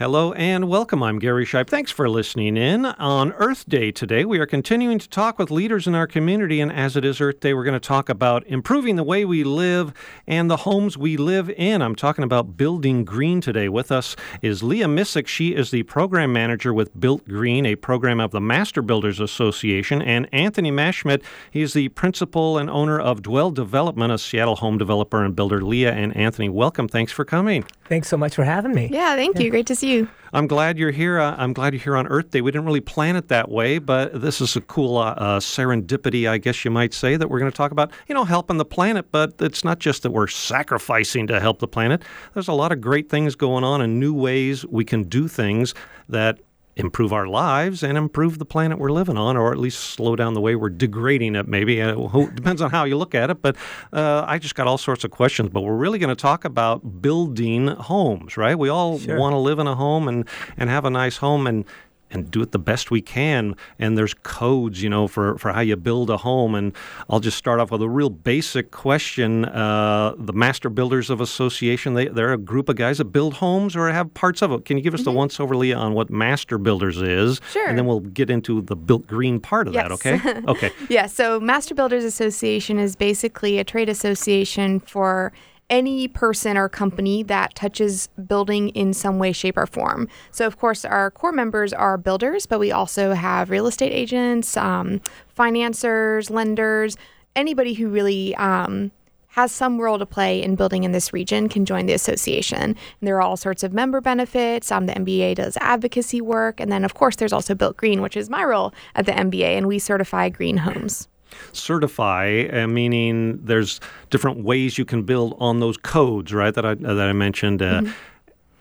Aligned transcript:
Hello 0.00 0.32
and 0.34 0.68
welcome. 0.68 1.02
I'm 1.02 1.18
Gary 1.18 1.44
Shipe. 1.44 1.66
Thanks 1.66 1.90
for 1.90 2.08
listening 2.08 2.56
in. 2.56 2.86
On 2.86 3.32
Earth 3.32 3.68
Day 3.68 3.90
today, 3.90 4.24
we 4.24 4.38
are 4.38 4.46
continuing 4.46 5.00
to 5.00 5.08
talk 5.08 5.40
with 5.40 5.50
leaders 5.50 5.88
in 5.88 5.96
our 5.96 6.06
community. 6.06 6.60
And 6.60 6.70
as 6.70 6.94
it 6.94 7.04
is 7.04 7.20
Earth 7.20 7.40
Day, 7.40 7.52
we're 7.52 7.64
going 7.64 7.72
to 7.72 7.80
talk 7.80 8.08
about 8.08 8.46
improving 8.46 8.94
the 8.94 9.02
way 9.02 9.24
we 9.24 9.42
live 9.42 9.92
and 10.24 10.48
the 10.48 10.58
homes 10.58 10.96
we 10.96 11.16
live 11.16 11.50
in. 11.50 11.82
I'm 11.82 11.96
talking 11.96 12.22
about 12.22 12.56
building 12.56 13.04
green 13.04 13.40
today. 13.40 13.68
With 13.68 13.90
us 13.90 14.14
is 14.40 14.62
Leah 14.62 14.86
Missik. 14.86 15.26
She 15.26 15.56
is 15.56 15.72
the 15.72 15.82
program 15.82 16.32
manager 16.32 16.72
with 16.72 17.00
Built 17.00 17.26
Green, 17.26 17.66
a 17.66 17.74
program 17.74 18.20
of 18.20 18.30
the 18.30 18.40
Master 18.40 18.82
Builders 18.82 19.18
Association. 19.18 20.00
And 20.00 20.28
Anthony 20.32 20.70
Maschmedt, 20.70 21.24
he's 21.50 21.72
the 21.72 21.88
principal 21.88 22.56
and 22.56 22.70
owner 22.70 23.00
of 23.00 23.20
Dwell 23.20 23.50
Development, 23.50 24.12
a 24.12 24.18
Seattle 24.18 24.54
home 24.54 24.78
developer 24.78 25.24
and 25.24 25.34
builder. 25.34 25.60
Leah 25.60 25.92
and 25.92 26.16
Anthony, 26.16 26.48
welcome. 26.48 26.86
Thanks 26.86 27.10
for 27.10 27.24
coming. 27.24 27.64
Thanks 27.88 28.08
so 28.08 28.18
much 28.18 28.34
for 28.34 28.44
having 28.44 28.74
me. 28.74 28.90
Yeah, 28.92 29.16
thank 29.16 29.38
you. 29.40 29.50
Great 29.50 29.66
to 29.66 29.74
see 29.74 29.92
you. 29.92 30.08
I'm 30.34 30.46
glad 30.46 30.78
you're 30.78 30.90
here. 30.90 31.18
Uh, 31.18 31.34
I'm 31.38 31.54
glad 31.54 31.72
you're 31.72 31.82
here 31.82 31.96
on 31.96 32.06
Earth 32.06 32.30
Day. 32.30 32.42
We 32.42 32.50
didn't 32.50 32.66
really 32.66 32.82
plan 32.82 33.16
it 33.16 33.28
that 33.28 33.50
way, 33.50 33.78
but 33.78 34.20
this 34.20 34.42
is 34.42 34.56
a 34.56 34.60
cool 34.60 34.98
uh, 34.98 35.12
uh, 35.12 35.40
serendipity, 35.40 36.28
I 36.28 36.36
guess 36.36 36.66
you 36.66 36.70
might 36.70 36.92
say, 36.92 37.16
that 37.16 37.30
we're 37.30 37.38
going 37.38 37.50
to 37.50 37.56
talk 37.56 37.72
about, 37.72 37.90
you 38.06 38.14
know, 38.14 38.24
helping 38.24 38.58
the 38.58 38.66
planet. 38.66 39.10
But 39.10 39.36
it's 39.40 39.64
not 39.64 39.78
just 39.78 40.02
that 40.02 40.10
we're 40.10 40.26
sacrificing 40.26 41.26
to 41.28 41.40
help 41.40 41.60
the 41.60 41.68
planet. 41.68 42.02
There's 42.34 42.48
a 42.48 42.52
lot 42.52 42.72
of 42.72 42.82
great 42.82 43.08
things 43.08 43.34
going 43.34 43.64
on 43.64 43.80
and 43.80 43.98
new 43.98 44.12
ways 44.12 44.66
we 44.66 44.84
can 44.84 45.04
do 45.04 45.26
things 45.26 45.74
that 46.10 46.40
improve 46.78 47.12
our 47.12 47.26
lives 47.26 47.82
and 47.82 47.98
improve 47.98 48.38
the 48.38 48.44
planet 48.44 48.78
we're 48.78 48.90
living 48.90 49.18
on, 49.18 49.36
or 49.36 49.52
at 49.52 49.58
least 49.58 49.80
slow 49.80 50.16
down 50.16 50.34
the 50.34 50.40
way 50.40 50.54
we're 50.54 50.70
degrading 50.70 51.34
it. 51.34 51.46
Maybe 51.46 51.80
it 51.80 51.96
uh, 51.96 52.26
depends 52.34 52.62
on 52.62 52.70
how 52.70 52.84
you 52.84 52.96
look 52.96 53.14
at 53.14 53.30
it. 53.30 53.42
But 53.42 53.56
uh, 53.92 54.24
I 54.26 54.38
just 54.38 54.54
got 54.54 54.66
all 54.66 54.78
sorts 54.78 55.04
of 55.04 55.10
questions. 55.10 55.50
But 55.50 55.62
we're 55.62 55.76
really 55.76 55.98
going 55.98 56.14
to 56.14 56.16
talk 56.16 56.44
about 56.44 57.02
building 57.02 57.66
homes, 57.66 58.36
right? 58.36 58.58
We 58.58 58.68
all 58.68 58.98
sure. 58.98 59.18
want 59.18 59.34
to 59.34 59.38
live 59.38 59.58
in 59.58 59.66
a 59.66 59.74
home 59.74 60.08
and 60.08 60.26
and 60.56 60.70
have 60.70 60.84
a 60.84 60.90
nice 60.90 61.18
home, 61.18 61.46
and 61.46 61.64
and 62.10 62.30
do 62.30 62.40
it 62.42 62.52
the 62.52 62.58
best 62.58 62.90
we 62.90 63.00
can. 63.00 63.54
And 63.78 63.96
there's 63.96 64.14
codes, 64.14 64.82
you 64.82 64.88
know, 64.88 65.08
for, 65.08 65.38
for 65.38 65.52
how 65.52 65.60
you 65.60 65.76
build 65.76 66.10
a 66.10 66.16
home. 66.16 66.54
And 66.54 66.74
I'll 67.08 67.20
just 67.20 67.36
start 67.36 67.60
off 67.60 67.70
with 67.70 67.82
a 67.82 67.88
real 67.88 68.10
basic 68.10 68.70
question. 68.70 69.44
Uh, 69.44 70.14
the 70.16 70.32
Master 70.32 70.70
Builders 70.70 71.10
of 71.10 71.20
Association, 71.20 71.94
they, 71.94 72.08
they're 72.08 72.32
a 72.32 72.38
group 72.38 72.68
of 72.68 72.76
guys 72.76 72.98
that 72.98 73.06
build 73.06 73.34
homes 73.34 73.76
or 73.76 73.88
have 73.90 74.12
parts 74.14 74.42
of 74.42 74.52
it. 74.52 74.64
Can 74.64 74.76
you 74.76 74.82
give 74.82 74.94
us 74.94 75.00
mm-hmm. 75.00 75.10
the 75.10 75.16
once 75.16 75.40
over, 75.40 75.56
Leah, 75.56 75.76
on 75.76 75.94
what 75.94 76.10
Master 76.10 76.58
Builders 76.58 77.00
is? 77.00 77.40
Sure. 77.52 77.66
And 77.66 77.78
then 77.78 77.86
we'll 77.86 78.00
get 78.00 78.30
into 78.30 78.62
the 78.62 78.76
built 78.76 79.06
green 79.06 79.40
part 79.40 79.68
of 79.68 79.74
yes. 79.74 79.88
that, 79.88 79.92
okay? 79.92 80.18
Okay. 80.48 80.70
yeah, 80.88 81.06
so 81.06 81.38
Master 81.38 81.74
Builders 81.74 82.04
Association 82.04 82.78
is 82.78 82.96
basically 82.96 83.58
a 83.58 83.64
trade 83.64 83.88
association 83.88 84.80
for 84.80 85.32
any 85.70 86.08
person 86.08 86.56
or 86.56 86.68
company 86.68 87.22
that 87.24 87.54
touches 87.54 88.08
building 88.26 88.70
in 88.70 88.94
some 88.94 89.18
way, 89.18 89.32
shape, 89.32 89.56
or 89.56 89.66
form. 89.66 90.08
So, 90.30 90.46
of 90.46 90.58
course, 90.58 90.84
our 90.84 91.10
core 91.10 91.32
members 91.32 91.72
are 91.72 91.98
builders, 91.98 92.46
but 92.46 92.58
we 92.58 92.72
also 92.72 93.12
have 93.12 93.50
real 93.50 93.66
estate 93.66 93.92
agents, 93.92 94.56
um, 94.56 95.00
financiers, 95.28 96.30
lenders, 96.30 96.96
anybody 97.36 97.74
who 97.74 97.88
really 97.88 98.34
um, 98.36 98.90
has 99.28 99.52
some 99.52 99.80
role 99.80 99.98
to 99.98 100.06
play 100.06 100.42
in 100.42 100.56
building 100.56 100.84
in 100.84 100.92
this 100.92 101.12
region 101.12 101.48
can 101.48 101.64
join 101.64 101.86
the 101.86 101.92
association. 101.92 102.60
And 102.60 102.76
there 103.02 103.16
are 103.16 103.22
all 103.22 103.36
sorts 103.36 103.62
of 103.62 103.72
member 103.72 104.00
benefits. 104.00 104.72
Um, 104.72 104.86
the 104.86 104.94
MBA 104.94 105.36
does 105.36 105.56
advocacy 105.58 106.20
work. 106.20 106.60
And 106.60 106.72
then, 106.72 106.84
of 106.84 106.94
course, 106.94 107.16
there's 107.16 107.32
also 107.32 107.54
Built 107.54 107.76
Green, 107.76 108.00
which 108.00 108.16
is 108.16 108.30
my 108.30 108.42
role 108.42 108.72
at 108.94 109.06
the 109.06 109.12
MBA, 109.12 109.56
and 109.56 109.68
we 109.68 109.78
certify 109.78 110.28
green 110.28 110.56
homes 110.56 111.08
certify, 111.52 112.46
uh, 112.52 112.66
meaning 112.66 113.40
there's 113.44 113.80
different 114.10 114.44
ways 114.44 114.78
you 114.78 114.84
can 114.84 115.02
build 115.02 115.36
on 115.38 115.60
those 115.60 115.76
codes, 115.76 116.32
right? 116.32 116.54
That 116.54 116.64
I 116.64 116.74
that 116.74 116.98
I 116.98 117.12
mentioned. 117.12 117.62
Uh, 117.62 117.80
mm-hmm. 117.80 117.92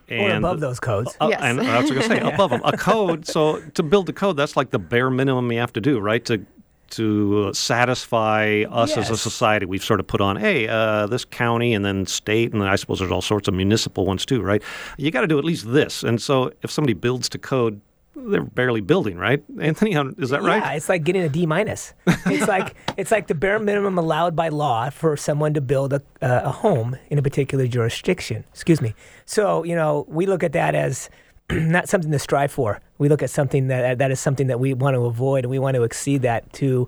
And, 0.10 0.46
or 0.46 0.50
above 0.50 0.62
those 0.62 0.80
codes. 0.80 1.18
Uh, 1.20 1.28
yes. 1.32 1.42
And 1.42 1.60
I 1.60 1.82
was 1.82 1.92
going 1.92 2.02
to 2.02 2.08
say 2.08 2.16
yeah. 2.16 2.30
above 2.34 2.52
them. 2.52 2.62
A 2.64 2.78
code. 2.78 3.28
So 3.28 3.60
to 3.72 3.84
build 3.84 4.08
a 4.08 4.14
code, 4.14 4.38
that's 4.38 4.56
like 4.56 4.70
the 4.70 4.80
bare 4.80 5.10
minimum 5.10 5.52
you 5.52 5.60
have 5.60 5.74
to 5.74 5.82
do, 5.82 6.00
right? 6.00 6.24
To 6.26 6.46
to 6.92 7.54
satisfy 7.54 8.64
us 8.70 8.96
yes. 8.96 8.98
as 8.98 9.10
a 9.10 9.18
society. 9.18 9.66
We've 9.66 9.84
sort 9.84 10.00
of 10.00 10.08
put 10.08 10.22
on, 10.22 10.38
hey, 10.38 10.68
uh, 10.68 11.08
this 11.08 11.26
county 11.26 11.74
and 11.74 11.84
then 11.84 12.06
state, 12.06 12.54
and 12.54 12.64
I 12.64 12.76
suppose 12.76 13.00
there's 13.00 13.12
all 13.12 13.22
sorts 13.22 13.48
of 13.48 13.54
municipal 13.54 14.06
ones 14.06 14.26
too, 14.26 14.42
right? 14.42 14.62
You 14.98 15.12
got 15.12 15.22
to 15.22 15.28
do 15.28 15.38
at 15.38 15.46
least 15.46 15.72
this. 15.72 16.04
And 16.04 16.22
so 16.22 16.52
if 16.64 16.72
somebody 16.72 16.94
builds 16.94 17.30
to 17.30 17.38
code, 17.38 17.82
they're 18.26 18.44
barely 18.44 18.82
building, 18.82 19.18
right? 19.18 19.44
Anthony, 19.60 19.94
is 20.18 20.32
that 20.32 20.42
right? 20.42 20.62
Yeah, 20.62 20.74
it's 20.74 20.90
like 20.90 21.04
getting 21.04 21.22
a 21.22 21.30
D 21.30 21.46
minus. 21.46 21.94
It's 22.26 22.48
like 22.56 22.76
it's 22.98 23.12
like 23.12 23.28
the 23.28 23.36
bare 23.36 23.60
minimum 23.60 23.98
allowed 23.98 24.36
by 24.36 24.50
law 24.50 24.90
for 24.90 25.16
someone 25.16 25.54
to 25.54 25.62
build 25.62 25.94
a, 25.94 26.02
uh, 26.22 26.42
a 26.46 26.52
home 26.52 26.98
in 27.10 27.18
a 27.18 27.22
particular 27.22 27.68
jurisdiction. 27.68 28.44
Excuse 28.52 28.82
me. 28.82 28.96
So 29.26 29.64
you 29.64 29.76
know 29.76 30.06
we 30.10 30.26
look 30.26 30.44
at 30.44 30.54
that 30.54 30.76
as 30.76 31.10
not 31.52 31.88
something 31.88 32.12
to 32.12 32.20
strive 32.20 32.52
for. 32.52 32.82
We 32.98 33.10
look 33.10 33.22
at 33.22 33.30
something 33.30 33.68
that 33.68 34.00
that 34.00 34.12
is 34.12 34.20
something 34.20 34.48
that 34.48 34.60
we 34.60 34.74
want 34.74 34.96
to 34.96 35.06
avoid, 35.06 35.46
and 35.46 35.52
we 35.52 35.60
want 35.60 35.76
to 35.76 35.84
exceed 35.84 36.24
that 36.24 36.52
to 36.54 36.88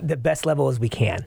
the 0.00 0.16
best 0.16 0.46
level 0.46 0.68
as 0.68 0.80
we 0.80 0.88
can. 0.88 1.26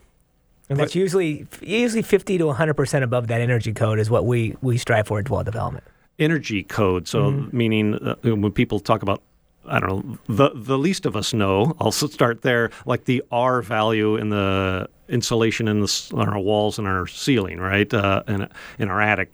And 0.68 0.80
that's 0.80 0.96
usually 0.96 1.46
usually 1.62 2.02
50 2.02 2.40
to 2.40 2.46
100 2.48 2.74
percent 2.74 3.04
above 3.04 3.28
that 3.28 3.40
energy 3.40 3.72
code 3.72 4.00
is 4.00 4.10
what 4.10 4.26
we 4.26 4.56
we 4.62 4.78
strive 4.78 5.08
for 5.08 5.20
at 5.20 5.26
Dwell 5.26 5.44
Development 5.44 5.84
energy 6.20 6.64
code. 6.64 7.08
So, 7.08 7.32
mm-hmm. 7.32 7.58
meaning 7.58 7.96
uh, 7.96 8.16
when 8.24 8.52
people 8.52 8.80
talk 8.80 9.02
about 9.02 9.22
I 9.68 9.80
don't 9.80 9.90
know, 9.90 10.18
the 10.28 10.52
the 10.54 10.78
least 10.78 11.06
of 11.06 11.16
us 11.16 11.34
know. 11.34 11.76
I'll 11.80 11.92
start 11.92 12.42
there, 12.42 12.72
like 12.86 13.06
the 13.06 13.24
R 13.32 13.62
value 13.62 14.16
in 14.16 14.30
the 14.30 14.88
insulation 15.08 15.68
in 15.68 15.82
the 15.82 16.12
on 16.14 16.30
our 16.30 16.40
walls 16.40 16.78
and 16.80 16.88
our 16.88 17.08
ceiling, 17.08 17.60
right, 17.60 17.92
uh, 17.94 18.24
in 18.28 18.48
in 18.80 18.90
our 18.90 19.02
attic. 19.02 19.34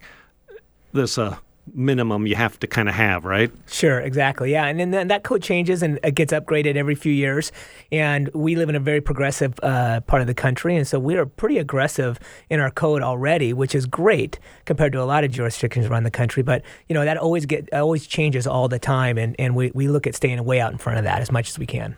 This 0.93 1.17
uh, 1.17 1.37
minimum 1.73 2.27
you 2.27 2.35
have 2.35 2.59
to 2.59 2.67
kind 2.67 2.89
of 2.89 2.95
have, 2.95 3.25
right? 3.25 3.51
Sure, 3.67 3.99
exactly. 3.99 4.51
Yeah, 4.51 4.65
and 4.65 4.93
then 4.93 5.07
that 5.07 5.23
code 5.23 5.41
changes 5.41 5.83
and 5.83 5.99
it 6.03 6.15
gets 6.15 6.33
upgraded 6.33 6.75
every 6.75 6.95
few 6.95 7.11
years. 7.11 7.51
And 7.91 8.29
we 8.33 8.55
live 8.55 8.69
in 8.69 8.75
a 8.75 8.79
very 8.79 9.01
progressive 9.01 9.53
uh, 9.63 10.01
part 10.01 10.21
of 10.21 10.27
the 10.27 10.33
country, 10.33 10.75
and 10.75 10.87
so 10.87 10.99
we 10.99 11.15
are 11.15 11.25
pretty 11.25 11.57
aggressive 11.57 12.19
in 12.49 12.59
our 12.59 12.71
code 12.71 13.01
already, 13.01 13.53
which 13.53 13.75
is 13.75 13.85
great 13.85 14.39
compared 14.65 14.91
to 14.93 15.01
a 15.01 15.05
lot 15.05 15.23
of 15.23 15.31
jurisdictions 15.31 15.85
around 15.85 16.03
the 16.03 16.11
country. 16.11 16.43
But 16.43 16.63
you 16.89 16.93
know 16.93 17.05
that 17.05 17.17
always 17.17 17.45
get 17.45 17.71
always 17.73 18.07
changes 18.07 18.47
all 18.47 18.67
the 18.67 18.79
time, 18.79 19.17
and 19.17 19.35
and 19.39 19.55
we 19.55 19.71
we 19.73 19.87
look 19.87 20.07
at 20.07 20.15
staying 20.15 20.43
way 20.43 20.59
out 20.59 20.71
in 20.71 20.77
front 20.77 20.97
of 20.97 21.05
that 21.05 21.21
as 21.21 21.31
much 21.31 21.49
as 21.49 21.59
we 21.59 21.65
can. 21.65 21.95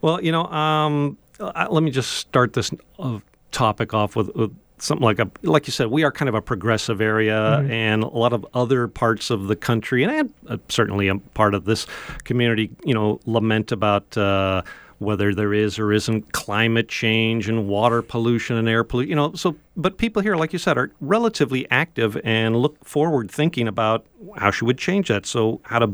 Well, 0.00 0.22
you 0.22 0.32
know, 0.32 0.44
um, 0.46 1.18
let 1.38 1.82
me 1.82 1.90
just 1.90 2.12
start 2.12 2.52
this 2.54 2.70
uh, 2.98 3.20
topic 3.50 3.94
off 3.94 4.16
with, 4.16 4.34
with 4.34 4.54
something 4.78 5.04
like 5.04 5.18
a 5.18 5.30
like 5.42 5.66
you 5.66 5.72
said 5.72 5.86
we 5.86 6.02
are 6.02 6.10
kind 6.10 6.28
of 6.28 6.34
a 6.34 6.42
progressive 6.42 7.00
area 7.00 7.58
mm-hmm. 7.60 7.70
and 7.70 8.02
a 8.02 8.08
lot 8.08 8.32
of 8.32 8.44
other 8.54 8.88
parts 8.88 9.30
of 9.30 9.46
the 9.46 9.56
country 9.56 10.02
and 10.02 10.32
uh, 10.48 10.56
certainly 10.68 11.08
a 11.08 11.16
part 11.16 11.54
of 11.54 11.64
this 11.64 11.86
community 12.24 12.70
you 12.84 12.94
know 12.94 13.20
lament 13.26 13.70
about 13.70 14.16
uh, 14.16 14.62
whether 14.98 15.34
there 15.34 15.54
is 15.54 15.78
or 15.78 15.92
isn't 15.92 16.32
climate 16.32 16.88
change 16.88 17.48
and 17.48 17.68
water 17.68 18.02
pollution 18.02 18.56
and 18.56 18.68
air 18.68 18.82
pollution 18.82 19.10
you 19.10 19.16
know 19.16 19.32
so 19.34 19.56
but 19.76 19.96
people 19.96 20.20
here 20.22 20.36
like 20.36 20.52
you 20.52 20.58
said 20.58 20.76
are 20.76 20.90
relatively 21.00 21.70
active 21.70 22.20
and 22.24 22.56
look 22.56 22.82
forward 22.84 23.30
thinking 23.30 23.68
about 23.68 24.04
how 24.36 24.50
she 24.50 24.64
would 24.64 24.78
change 24.78 25.08
that 25.08 25.24
so 25.24 25.60
how 25.64 25.78
to 25.78 25.90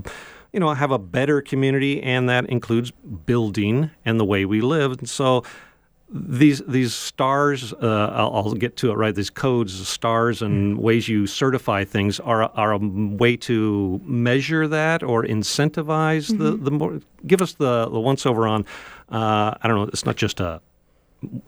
you 0.53 0.61
know 0.61 0.73
have 0.73 0.91
a 0.91 0.99
better 0.99 1.43
community 1.43 2.03
and 2.03 2.29
that 2.29 2.47
includes 2.47 2.91
building 3.27 3.91
and 4.05 4.19
the 4.19 4.25
way 4.25 4.45
we 4.45 4.61
live 4.61 4.93
and 4.93 5.09
so 5.09 5.45
these 6.13 6.61
these 6.67 6.93
stars, 6.93 7.73
uh, 7.73 8.11
I'll, 8.13 8.35
I'll, 8.35 8.55
get 8.55 8.77
to 8.79 8.91
it 8.91 8.95
right. 8.95 9.15
These 9.15 9.31
codes, 9.31 9.87
stars, 9.89 10.43
and 10.43 10.75
mm-hmm. 10.75 10.83
ways 10.83 11.09
you 11.09 11.27
certify 11.27 11.85
things 11.85 12.19
are 12.21 12.45
are 12.45 12.73
a 12.73 12.79
way 12.79 13.37
to 13.39 14.01
measure 14.05 14.67
that 14.67 15.03
or 15.03 15.25
incentivize 15.25 16.31
mm-hmm. 16.31 16.43
the 16.43 16.57
the 16.57 16.71
more. 16.71 17.01
Give 17.27 17.41
us 17.41 17.53
the 17.55 17.89
the 17.89 18.01
once 18.01 18.27
over 18.27 18.47
on. 18.49 18.65
Uh, 19.09 19.55
I 19.61 19.69
don't 19.69 19.77
know. 19.77 19.85
It's 19.85 20.05
not 20.05 20.17
just 20.17 20.41
a 20.41 20.61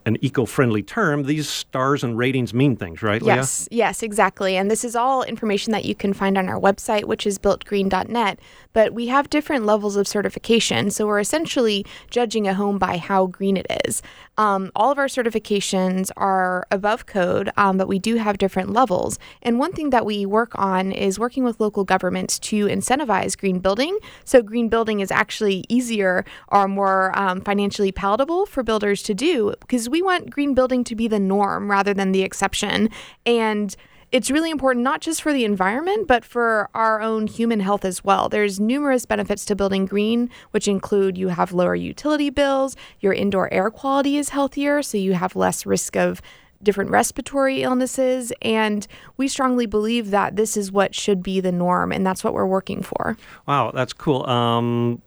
an 0.05 0.17
eco-friendly 0.21 0.83
term, 0.83 1.23
these 1.23 1.49
stars 1.49 2.03
and 2.03 2.17
ratings 2.17 2.53
mean 2.53 2.75
things, 2.75 3.01
right, 3.01 3.21
Leah? 3.21 3.37
Yes, 3.37 3.67
yes, 3.71 4.03
exactly. 4.03 4.55
And 4.55 4.69
this 4.69 4.83
is 4.83 4.95
all 4.95 5.23
information 5.23 5.71
that 5.73 5.85
you 5.85 5.95
can 5.95 6.13
find 6.13 6.37
on 6.37 6.47
our 6.47 6.59
website, 6.59 7.05
which 7.05 7.25
is 7.25 7.39
builtgreen.net. 7.39 8.39
But 8.73 8.93
we 8.93 9.07
have 9.07 9.29
different 9.29 9.65
levels 9.65 9.95
of 9.95 10.07
certification, 10.07 10.91
so 10.91 11.07
we're 11.07 11.19
essentially 11.19 11.85
judging 12.09 12.47
a 12.47 12.53
home 12.53 12.77
by 12.77 12.97
how 12.97 13.27
green 13.27 13.57
it 13.57 13.67
is. 13.85 14.01
Um, 14.37 14.71
all 14.75 14.91
of 14.91 14.97
our 14.97 15.05
certifications 15.05 16.09
are 16.17 16.65
above 16.71 17.05
code, 17.05 17.51
um, 17.55 17.77
but 17.77 17.87
we 17.87 17.99
do 17.99 18.15
have 18.15 18.37
different 18.37 18.71
levels. 18.71 19.19
And 19.41 19.59
one 19.59 19.73
thing 19.73 19.91
that 19.91 20.05
we 20.05 20.25
work 20.25 20.51
on 20.55 20.91
is 20.91 21.19
working 21.19 21.43
with 21.43 21.59
local 21.59 21.83
governments 21.83 22.39
to 22.39 22.65
incentivize 22.65 23.37
green 23.37 23.59
building. 23.59 23.97
So 24.25 24.41
green 24.41 24.69
building 24.69 24.99
is 24.99 25.11
actually 25.11 25.65
easier 25.69 26.25
or 26.47 26.67
more 26.67 27.17
um, 27.17 27.41
financially 27.41 27.91
palatable 27.91 28.47
for 28.47 28.63
builders 28.63 29.03
to 29.03 29.13
do 29.13 29.53
because 29.59 29.87
we 29.87 30.01
want 30.01 30.31
green 30.31 30.53
building 30.53 30.83
to 30.85 30.95
be 30.95 31.07
the 31.07 31.19
norm 31.19 31.69
rather 31.69 31.93
than 31.93 32.11
the 32.11 32.23
exception. 32.23 32.89
And 33.25 33.75
it's 34.13 34.29
really 34.29 34.51
important 34.51 34.83
not 34.83 35.01
just 35.01 35.23
for 35.23 35.33
the 35.33 35.43
environment, 35.43 36.07
but 36.07 36.23
for 36.23 36.69
our 36.75 37.01
own 37.01 37.25
human 37.25 37.59
health 37.59 37.83
as 37.83 38.03
well. 38.03 38.29
There's 38.29 38.59
numerous 38.59 39.07
benefits 39.07 39.43
to 39.45 39.55
building 39.55 39.87
green, 39.87 40.29
which 40.51 40.67
include 40.67 41.17
you 41.17 41.29
have 41.29 41.51
lower 41.51 41.73
utility 41.73 42.29
bills, 42.29 42.75
your 42.99 43.11
indoor 43.11 43.51
air 43.51 43.71
quality 43.71 44.17
is 44.17 44.29
healthier, 44.29 44.83
so 44.83 44.99
you 44.99 45.13
have 45.13 45.35
less 45.35 45.65
risk 45.65 45.97
of 45.97 46.21
different 46.61 46.91
respiratory 46.91 47.63
illnesses. 47.63 48.31
And 48.43 48.85
we 49.17 49.27
strongly 49.27 49.65
believe 49.65 50.11
that 50.11 50.35
this 50.35 50.55
is 50.55 50.71
what 50.71 50.93
should 50.93 51.23
be 51.23 51.39
the 51.39 51.51
norm, 51.51 51.91
and 51.91 52.05
that's 52.05 52.23
what 52.23 52.35
we're 52.35 52.45
working 52.45 52.83
for. 52.83 53.17
Wow, 53.47 53.71
that's 53.71 53.93
cool. 53.93 54.29
Um, 54.29 55.01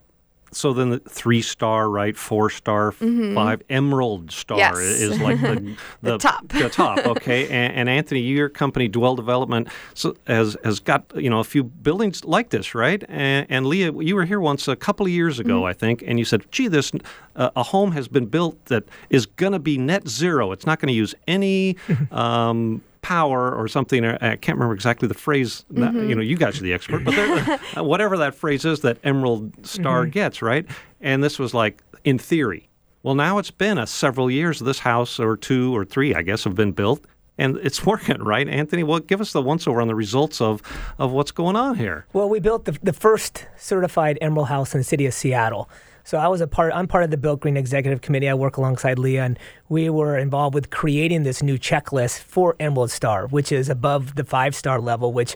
so 0.57 0.73
then 0.73 0.89
the 0.89 0.99
three 0.99 1.41
star, 1.41 1.89
right? 1.89 2.17
Four 2.17 2.49
star, 2.49 2.91
five 2.91 3.61
emerald 3.69 4.31
star 4.31 4.57
Yes. 4.57 4.77
is 4.77 5.19
like 5.21 5.39
the, 5.41 5.75
The 6.01 6.17
top. 6.17 6.47
The 6.49 6.69
top, 6.69 7.05
okay. 7.05 7.47
and, 7.49 7.73
and 7.75 7.89
Anthony, 7.89 8.21
your 8.21 8.49
company, 8.49 8.87
Dwell 8.87 9.15
Development, 9.15 9.67
so 9.93 10.15
has 10.25 10.57
has 10.63 10.79
got 10.79 11.03
you 11.15 11.29
know 11.29 11.39
a 11.39 11.43
few 11.43 11.63
buildings 11.63 12.25
like 12.25 12.49
this, 12.49 12.73
right? 12.75 13.03
And, 13.07 13.45
and 13.49 13.65
Leah, 13.67 13.91
you 13.93 14.15
were 14.15 14.25
here 14.25 14.39
once 14.39 14.67
a 14.67 14.75
couple 14.75 15.05
of 15.05 15.11
years 15.11 15.39
ago, 15.39 15.65
I 15.65 15.73
think, 15.73 16.03
and 16.05 16.17
you 16.19 16.25
said, 16.25 16.51
"Gee, 16.51 16.67
this 16.67 16.91
uh, 17.35 17.51
a 17.55 17.63
home 17.63 17.91
has 17.91 18.07
been 18.07 18.25
built 18.25 18.65
that 18.65 18.83
is 19.09 19.25
going 19.25 19.53
to 19.53 19.59
be 19.59 19.77
net 19.77 20.07
zero. 20.07 20.51
It's 20.51 20.65
not 20.65 20.79
going 20.79 20.87
to 20.89 20.93
use 20.95 21.13
any." 21.27 21.77
um, 22.11 22.81
Power 23.01 23.53
or 23.53 23.67
something. 23.67 24.03
or- 24.05 24.17
I 24.21 24.35
can't 24.35 24.57
remember 24.57 24.73
exactly 24.73 25.07
the 25.07 25.13
phrase. 25.13 25.65
that- 25.71 25.93
mm-hmm. 25.93 26.09
you 26.09 26.15
know, 26.15 26.21
you 26.21 26.37
guys 26.37 26.59
are 26.59 26.63
the 26.63 26.73
expert, 26.73 27.03
but 27.03 27.17
uh, 27.77 27.83
whatever 27.83 28.17
that 28.17 28.35
phrase 28.35 28.65
is 28.65 28.81
that 28.81 28.97
Emerald 29.03 29.65
Star 29.65 30.03
mm-hmm. 30.03 30.11
gets, 30.11 30.41
right? 30.41 30.65
And 31.01 31.23
this 31.23 31.39
was 31.39 31.53
like 31.53 31.81
in 32.03 32.17
theory. 32.17 32.69
Well, 33.03 33.15
now 33.15 33.37
it's 33.37 33.51
been 33.51 33.77
a 33.77 33.87
several 33.87 34.29
years. 34.29 34.59
This 34.59 34.79
house 34.79 35.19
or 35.19 35.37
two 35.37 35.75
or 35.75 35.85
three, 35.85 36.13
I 36.13 36.23
guess, 36.23 36.43
have 36.43 36.55
been 36.55 36.73
built, 36.73 37.05
and 37.37 37.57
it's 37.57 37.85
working, 37.85 38.21
right? 38.21 38.47
Anthony, 38.47 38.83
well, 38.83 38.99
give 38.99 39.21
us 39.21 39.31
the 39.31 39.41
once 39.41 39.67
over 39.67 39.79
on 39.81 39.87
the 39.87 39.95
results 39.95 40.41
of 40.41 40.61
of 40.97 41.11
what's 41.11 41.31
going 41.31 41.55
on 41.55 41.75
here. 41.75 42.05
Well, 42.13 42.27
we 42.27 42.39
built 42.39 42.65
the, 42.65 42.77
the 42.83 42.93
first 42.93 43.45
certified 43.57 44.17
Emerald 44.19 44.49
House 44.49 44.73
in 44.73 44.79
the 44.79 44.83
city 44.83 45.05
of 45.05 45.13
Seattle. 45.13 45.69
So 46.07 46.17
I 46.17 46.29
was 46.29 46.39
a 46.39 46.47
part. 46.47 46.71
I'm 46.73 46.87
part 46.87 47.03
of 47.03 47.11
the 47.11 47.17
Built 47.17 47.41
Green 47.41 47.57
Executive 47.57 47.99
Committee. 47.99 48.29
I 48.29 48.33
work 48.33 48.55
alongside 48.55 48.97
Leah, 48.97 49.25
and 49.25 49.39
we 49.67 49.89
were 49.89 50.17
involved 50.17 50.55
with 50.55 50.69
creating 50.69 51.23
this 51.23 51.43
new 51.43 51.59
checklist 51.59 52.19
for 52.19 52.55
Emerald 52.61 52.91
Star, 52.91 53.27
which 53.27 53.51
is 53.51 53.67
above 53.67 54.15
the 54.15 54.23
five 54.23 54.55
star 54.55 54.79
level, 54.79 55.11
which 55.11 55.35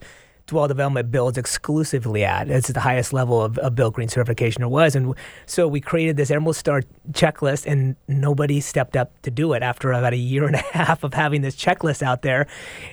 Dwell 0.51 0.67
Development 0.67 1.09
builds 1.09 1.37
exclusively 1.37 2.25
at. 2.25 2.49
It's 2.49 2.67
the 2.67 2.81
highest 2.81 3.13
level 3.13 3.41
of, 3.41 3.57
of 3.59 3.73
Built 3.73 3.93
Green 3.93 4.09
certification 4.09 4.61
there 4.61 4.67
was, 4.67 4.97
and 4.97 5.15
so 5.45 5.65
we 5.65 5.79
created 5.79 6.17
this 6.17 6.29
Emerald 6.29 6.57
Star 6.57 6.83
checklist, 7.13 7.65
and 7.65 7.95
nobody 8.09 8.59
stepped 8.59 8.97
up 8.97 9.13
to 9.21 9.31
do 9.31 9.53
it 9.53 9.63
after 9.63 9.93
about 9.93 10.11
a 10.11 10.17
year 10.17 10.45
and 10.45 10.55
a 10.55 10.57
half 10.73 11.05
of 11.05 11.13
having 11.13 11.41
this 11.41 11.55
checklist 11.55 12.03
out 12.03 12.21
there. 12.21 12.47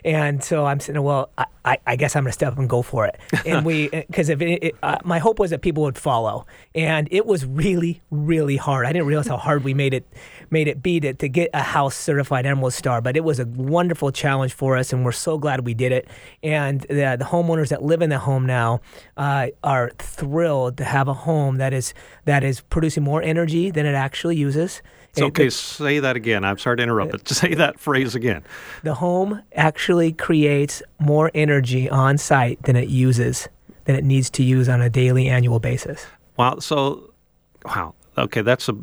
And 0.05 0.43
so 0.43 0.67
I'm 0.67 0.79
saying, 0.79 1.03
well, 1.03 1.31
I, 1.37 1.47
I, 1.65 1.79
I 1.85 1.97
guess 1.97 2.15
I'm 2.15 2.23
going 2.23 2.31
to 2.31 2.33
step 2.33 2.53
up 2.53 2.59
and 2.59 2.69
go 2.69 2.83
for 2.83 3.07
it. 3.07 3.19
And 3.49 3.65
we, 3.65 3.89
because 3.89 4.29
if 4.29 4.43
it, 4.43 4.63
it, 4.63 4.77
uh, 4.83 4.99
my 5.05 5.19
hope 5.19 5.39
was 5.39 5.51
that 5.51 5.63
people 5.63 5.83
would 5.85 5.97
follow, 5.97 6.47
and 6.75 7.09
it 7.11 7.25
was 7.25 7.47
really, 7.47 8.03
really 8.11 8.57
hard. 8.57 8.85
I 8.85 8.93
didn't 8.93 9.07
realize 9.07 9.27
how 9.27 9.39
hard 9.39 9.65
we 9.65 9.73
made 9.73 9.95
it, 9.95 10.07
made 10.51 10.69
it 10.69 10.83
be 10.83 11.01
to, 11.01 11.15
to 11.15 11.29
get 11.29 11.49
a 11.55 11.63
house 11.63 11.97
certified 11.97 12.45
Emerald 12.45 12.75
Star. 12.75 13.01
But 13.01 13.17
it 13.17 13.25
was 13.25 13.41
a 13.41 13.47
wonderful 13.47 14.13
challenge 14.13 14.53
for 14.53 14.77
us, 14.77 14.93
and 14.93 15.03
we're 15.05 15.13
so 15.13 15.39
glad 15.39 15.65
we 15.65 15.73
did 15.73 15.93
it. 15.93 16.09
And 16.43 16.83
the, 16.83 17.17
the 17.19 17.25
homeowners 17.49 17.69
that 17.69 17.83
live 17.83 18.03
in 18.03 18.11
the 18.11 18.19
home 18.19 18.47
now 18.47 18.81
uh, 19.17 19.49
are 19.63 19.91
thrilled 19.99 20.77
to 20.79 20.85
have 20.85 21.09
a 21.09 21.15
home 21.15 21.57
that 21.57 21.73
is 21.73 21.95
that 22.25 22.45
is 22.45 22.61
producing 22.61 23.03
more 23.03 23.23
energy 23.23 23.71
than 23.71 23.87
it 23.87 23.95
actually 23.95 24.37
uses. 24.37 24.83
So, 25.17 25.25
It- 25.25 25.29
okay, 25.29 25.51
say 25.51 25.99
that 26.01 26.17
again. 26.17 26.45
I'm 26.45 26.59
sorry 26.59 26.77
to 26.77 26.83
interrupt, 26.83 27.13
but 27.13 27.29
say 27.29 27.55
that 27.55 27.79
phrase 27.81 28.15
again. 28.15 28.43
the 28.83 28.95
home 28.95 29.43
actually 29.55 30.13
creates 30.13 30.83
more 30.99 31.31
energy 31.35 31.89
on 31.89 32.19
site 32.19 32.63
than 32.65 32.77
it 32.77 32.89
uses, 32.89 33.49
than 33.85 33.97
it 33.97 34.05
needs 34.05 34.31
to 34.31 34.43
use 34.43 34.69
on 34.69 34.81
a 34.83 34.91
daily, 34.91 35.29
annual 35.29 35.59
basis. 35.61 36.07
Wow. 36.37 36.59
So, 36.61 37.13
wow. 37.65 37.95
Okay, 38.17 38.43
that's 38.43 38.69
a 38.69 38.77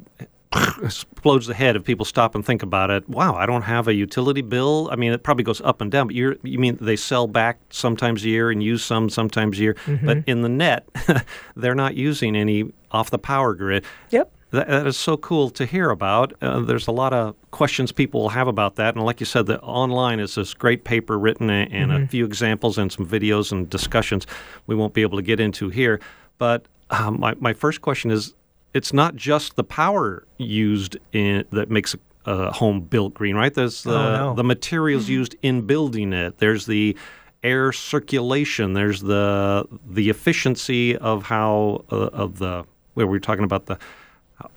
explodes 0.81 1.47
the 1.47 1.53
head 1.53 1.75
if 1.75 1.83
people 1.83 2.05
stop 2.05 2.35
and 2.35 2.45
think 2.45 2.63
about 2.63 2.89
it. 2.89 3.07
Wow, 3.09 3.35
I 3.35 3.45
don't 3.45 3.63
have 3.63 3.87
a 3.87 3.93
utility 3.93 4.41
bill. 4.41 4.89
I 4.91 4.95
mean, 4.95 5.11
it 5.11 5.23
probably 5.23 5.43
goes 5.43 5.61
up 5.61 5.81
and 5.81 5.91
down. 5.91 6.07
But 6.07 6.15
you're, 6.15 6.35
you 6.43 6.59
mean 6.59 6.77
they 6.81 6.95
sell 6.95 7.27
back 7.27 7.59
sometimes 7.69 8.23
a 8.23 8.29
year 8.29 8.51
and 8.51 8.63
use 8.63 8.83
some 8.83 9.09
sometimes 9.09 9.59
a 9.59 9.61
year, 9.61 9.75
but 10.03 10.17
in 10.27 10.41
the 10.41 10.49
net, 10.49 10.87
they're 11.55 11.75
not 11.75 11.95
using 11.95 12.35
any 12.35 12.71
off 12.91 13.09
the 13.09 13.19
power 13.19 13.53
grid. 13.53 13.85
Yep. 14.11 14.31
That, 14.51 14.67
that 14.69 14.87
is 14.87 14.95
so 14.95 15.17
cool 15.17 15.49
to 15.49 15.65
hear 15.65 15.89
about. 15.89 16.33
Uh, 16.41 16.61
there's 16.61 16.87
a 16.87 16.91
lot 16.91 17.11
of 17.11 17.35
questions 17.51 17.91
people 17.91 18.21
will 18.21 18.29
have 18.29 18.47
about 18.47 18.75
that. 18.75 18.95
And 18.95 19.03
like 19.03 19.19
you 19.19 19.25
said, 19.25 19.47
the 19.47 19.59
online 19.61 20.19
is 20.19 20.35
this 20.35 20.53
great 20.53 20.85
paper 20.85 21.19
written 21.19 21.49
and 21.49 21.91
a 21.91 22.07
few 22.07 22.23
examples 22.23 22.77
and 22.77 22.91
some 22.91 23.05
videos 23.05 23.51
and 23.51 23.69
discussions 23.69 24.25
we 24.67 24.75
won't 24.75 24.93
be 24.93 25.01
able 25.01 25.17
to 25.17 25.23
get 25.23 25.39
into 25.39 25.69
here. 25.69 25.99
But 26.37 26.67
um, 26.89 27.19
my, 27.19 27.33
my 27.39 27.53
first 27.53 27.81
question 27.81 28.11
is 28.11 28.33
it's 28.75 28.91
not 28.93 29.15
just 29.15 29.55
the 29.55 29.63
power 29.63 30.07
used 30.37 30.97
in 31.13 31.45
that 31.51 31.69
makes 31.69 31.95
a, 31.95 31.99
a 32.31 32.51
home 32.51 32.81
built 32.81 33.13
green, 33.13 33.35
right? 33.35 33.53
There's 33.53 33.83
the, 33.83 33.97
Oh, 33.97 34.17
no. 34.17 34.33
the 34.35 34.43
materials 34.43 35.07
used 35.09 35.35
in 35.41 35.61
building 35.65 36.13
it. 36.13 36.37
There's 36.37 36.65
the 36.65 36.95
air 37.43 37.71
circulation. 37.71 38.73
There's 38.73 39.01
the 39.01 39.67
the 39.99 40.09
efficiency 40.09 40.97
of 40.97 41.23
how 41.23 41.85
uh, 41.91 42.23
of 42.23 42.39
the 42.39 42.65
where 42.95 43.07
we're 43.07 43.19
talking 43.29 43.45
about 43.45 43.65
the 43.67 43.77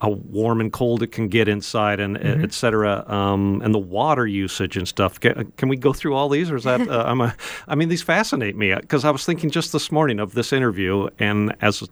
how 0.02 0.10
warm 0.10 0.60
and 0.60 0.72
cold 0.72 1.02
it 1.02 1.12
can 1.12 1.28
get 1.28 1.46
inside 1.48 2.00
and 2.00 2.16
Mm-hmm. 2.16 2.42
et 2.44 2.52
cetera, 2.52 3.04
um, 3.08 3.60
and 3.64 3.72
the 3.74 3.78
water 3.78 4.26
usage 4.26 4.76
and 4.76 4.88
stuff. 4.88 5.20
Can, 5.20 5.52
can 5.56 5.68
we 5.68 5.76
go 5.76 5.92
through 5.92 6.14
all 6.16 6.28
these, 6.28 6.50
or 6.50 6.56
is 6.56 6.64
that? 6.64 6.80
Uh, 6.80 7.04
I'm 7.06 7.20
a, 7.20 7.32
I 7.68 7.74
mean, 7.76 7.88
these 7.88 8.02
fascinate 8.02 8.56
me 8.56 8.74
because 8.74 9.04
I 9.04 9.10
was 9.12 9.24
thinking 9.24 9.50
just 9.50 9.72
this 9.72 9.92
morning 9.92 10.18
of 10.18 10.32
this 10.34 10.52
interview, 10.52 11.08
and 11.20 11.54
as 11.60 11.88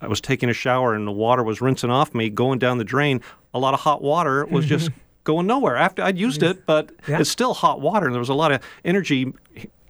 I 0.00 0.06
was 0.08 0.20
taking 0.20 0.48
a 0.48 0.52
shower 0.54 0.94
and 0.94 1.06
the 1.06 1.12
water 1.12 1.42
was 1.42 1.60
rinsing 1.60 1.90
off 1.90 2.14
me, 2.14 2.30
going 2.30 2.58
down 2.58 2.78
the 2.78 2.84
drain, 2.84 3.20
a 3.54 3.58
lot 3.58 3.74
of 3.74 3.80
hot 3.80 4.02
water 4.02 4.46
was 4.46 4.64
just 4.66 4.90
going 5.24 5.46
nowhere. 5.46 5.76
After 5.76 6.02
I'd 6.02 6.18
used 6.18 6.42
it, 6.42 6.64
but 6.66 6.90
Yeah. 7.08 7.20
it's 7.20 7.30
still 7.30 7.52
hot 7.54 7.80
water, 7.80 8.06
and 8.06 8.14
there 8.14 8.20
was 8.20 8.28
a 8.30 8.34
lot 8.34 8.52
of 8.52 8.62
energy 8.84 9.32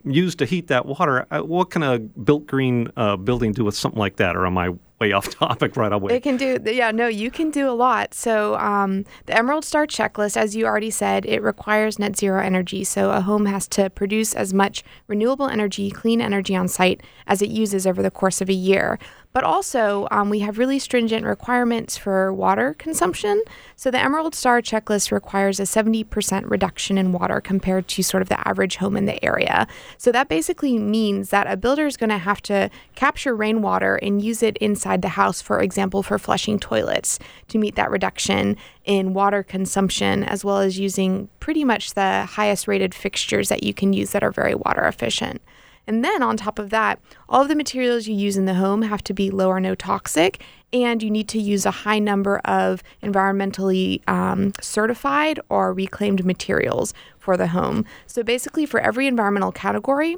used 0.05 0.39
to 0.39 0.47
heat 0.47 0.69
that 0.69 0.87
water. 0.87 1.27
What 1.31 1.71
can 1.71 1.83
a 1.83 1.99
built 1.99 2.47
green 2.47 2.91
uh, 2.97 3.17
building 3.17 3.53
do 3.53 3.65
with 3.65 3.77
something 3.77 3.99
like 3.99 4.17
that, 4.17 4.35
or 4.35 4.47
am 4.47 4.57
I 4.59 4.71
way 4.99 5.12
off 5.17 5.29
topic 5.31 5.77
right 5.77 5.93
away? 5.93 6.17
It 6.17 6.23
can 6.23 6.37
do, 6.37 6.59
yeah, 6.65 6.91
no, 6.91 7.06
you 7.06 7.31
can 7.31 7.51
do 7.51 7.69
a 7.69 7.73
lot. 7.73 8.13
So, 8.15 8.56
um, 8.56 9.05
the 9.27 9.37
Emerald 9.37 9.65
Star 9.65 9.87
checklist, 9.87 10.37
as 10.37 10.56
you 10.56 10.67
already 10.67 10.91
said, 10.91 11.27
it 11.27 11.43
requires 11.43 11.99
net 11.99 12.17
zero 12.17 12.43
energy. 12.43 12.83
So, 12.85 13.11
a 13.11 13.21
home 13.21 13.45
has 13.47 13.69
to 13.69 13.91
produce 13.91 14.35
as 14.35 14.53
much 14.55 14.83
renewable 15.06 15.49
energy, 15.49 15.91
clean 15.91 16.21
energy 16.21 16.56
on 16.56 16.67
site 16.69 17.03
as 17.27 17.41
it 17.43 17.51
uses 17.51 17.87
over 17.87 18.03
the 18.03 18.11
course 18.11 18.41
of 18.41 18.49
a 18.49 18.55
year. 18.55 18.99
But 19.32 19.44
also, 19.44 20.09
um, 20.11 20.29
we 20.29 20.41
have 20.41 20.59
really 20.59 20.81
stringent 20.81 21.25
requirements 21.25 21.97
for 21.97 22.32
water 22.32 22.75
consumption. 22.75 23.43
So, 23.77 23.88
the 23.91 24.00
Emerald 24.00 24.35
Star 24.35 24.61
checklist 24.61 25.12
requires 25.12 25.61
a 25.61 25.65
70% 25.65 26.50
reduction 26.50 26.99
in 26.99 27.12
water 27.12 27.41
compared 27.41 27.87
to 27.88 28.03
sort 28.03 28.23
of 28.23 28.29
the 28.29 28.49
average 28.49 28.77
home 28.77 28.97
in 28.97 29.06
the 29.06 29.25
area. 29.25 29.69
So, 29.99 30.11
that 30.11 30.29
basically 30.29 30.79
means 30.79 31.31
that 31.31 31.47
a 31.47 31.56
builder 31.56 31.87
is 31.87 31.97
going 31.97 32.11
to 32.11 32.19
have 32.19 32.43
to 32.43 32.71
capture 32.97 33.35
rainwater 33.37 33.97
and 33.97 34.21
use 34.21 34.43
it 34.43 34.56
inside 34.56 35.00
the 35.00 35.11
house, 35.11 35.41
for 35.41 35.61
example, 35.61 36.03
for 36.03 36.19
flushing 36.19 36.58
toilets 36.58 37.20
to 37.49 37.58
meet 37.58 37.77
that 37.77 37.91
reduction 37.91 38.56
in 38.84 39.15
water 39.15 39.44
consumption, 39.44 40.25
as 40.25 40.44
well 40.44 40.58
as 40.58 40.77
using 40.77 41.29
pretty 41.39 41.63
much 41.63 41.94
the 41.94 42.25
highest 42.25 42.67
rated 42.67 42.94
fixtures 42.94 43.49
that 43.49 43.63
you 43.63 43.72
can 43.72 43.93
use 43.93 44.10
that 44.10 44.25
are 44.25 44.32
very 44.32 44.56
water 44.56 44.82
efficient. 44.82 45.41
And 45.87 46.05
then 46.05 46.22
on 46.22 46.37
top 46.37 46.58
of 46.58 46.70
that, 46.70 47.01
all 47.29 47.43
of 47.43 47.49
the 47.49 47.56
materials 47.56 48.06
you 48.06 48.15
use 48.15 48.37
in 48.37 48.44
the 48.44 48.55
home 48.55 48.82
have 48.82 49.03
to 49.05 49.15
be 49.15 49.31
low 49.31 49.49
or 49.49 49.60
no 49.60 49.75
toxic, 49.75 50.43
and 50.72 51.03
you 51.03 51.10
need 51.10 51.29
to 51.29 51.41
use 51.41 51.67
a 51.67 51.70
high 51.70 51.99
number 51.99 52.39
of 52.44 52.82
environmentally 53.03 54.08
um, 54.08 54.53
certified 54.60 55.41
or 55.49 55.72
reclaimed 55.72 56.25
materials 56.25 56.94
for 57.19 57.37
the 57.37 57.49
home. 57.49 57.84
So 58.06 58.22
basically, 58.22 58.67
for 58.67 58.81
every 58.81 59.06
environmental 59.06 59.53
category, 59.53 60.17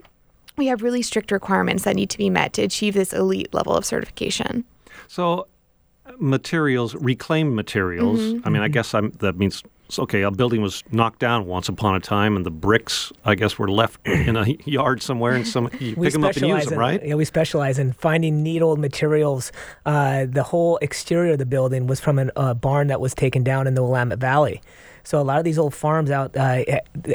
we 0.57 0.67
have 0.67 0.83
really 0.83 1.03
strict 1.03 1.33
requirements 1.33 1.85
that 1.85 1.97
need 1.97 2.11
to 2.11 2.19
be 2.19 2.29
met 2.29 2.53
to 2.55 2.63
achieve 2.63 2.95
this 2.95 3.13
elite 3.13 3.53
level 3.55 3.75
of 3.75 3.85
certification. 3.85 4.65
So, 5.09 5.47
uh, 6.05 6.13
materials, 6.19 6.95
reclaimed 6.95 7.55
materials. 7.55 8.21
Mm-hmm. 8.21 8.47
I 8.47 8.51
mean, 8.51 8.63
I 8.63 8.69
guess 8.69 8.93
I'm, 8.95 9.13
that 9.21 9.37
means 9.37 9.63
okay. 9.99 10.23
A 10.23 10.31
building 10.31 10.63
was 10.63 10.83
knocked 10.91 11.19
down 11.19 11.47
once 11.47 11.69
upon 11.69 11.95
a 11.95 12.01
time, 12.01 12.37
and 12.37 12.47
the 12.47 12.51
bricks, 12.51 13.13
I 13.25 13.35
guess, 13.35 13.59
were 13.59 13.71
left 13.71 14.01
in 14.07 14.37
a 14.37 14.45
yard 14.65 15.03
somewhere, 15.03 15.35
and 15.35 15.47
some 15.47 15.71
you 15.79 15.97
pick 15.97 16.13
them 16.13 16.25
up 16.25 16.37
and 16.37 16.49
use 16.49 16.65
them, 16.65 16.75
in, 16.75 16.79
right? 16.79 17.05
Yeah, 17.05 17.15
we 17.15 17.25
specialize 17.25 17.79
in 17.79 17.93
finding 17.93 18.43
neat 18.43 18.63
old 18.63 18.79
materials. 18.79 19.53
Uh, 19.87 20.27
the 20.29 20.43
whole 20.43 20.79
exterior 20.79 21.33
of 21.33 21.39
the 21.39 21.47
building 21.47 21.87
was 21.87 22.01
from 22.01 22.19
a 22.19 22.31
uh, 22.37 22.55
barn 22.55 22.89
that 22.89 23.01
was 23.01 23.15
taken 23.15 23.43
down 23.43 23.67
in 23.67 23.75
the 23.75 23.83
Willamette 23.83 24.19
Valley. 24.19 24.61
So 25.05 25.21
a 25.21 25.23
lot 25.23 25.39
of 25.39 25.45
these 25.45 25.59
old 25.59 25.75
farms 25.75 26.11
out 26.11 26.37
uh, 26.37 26.65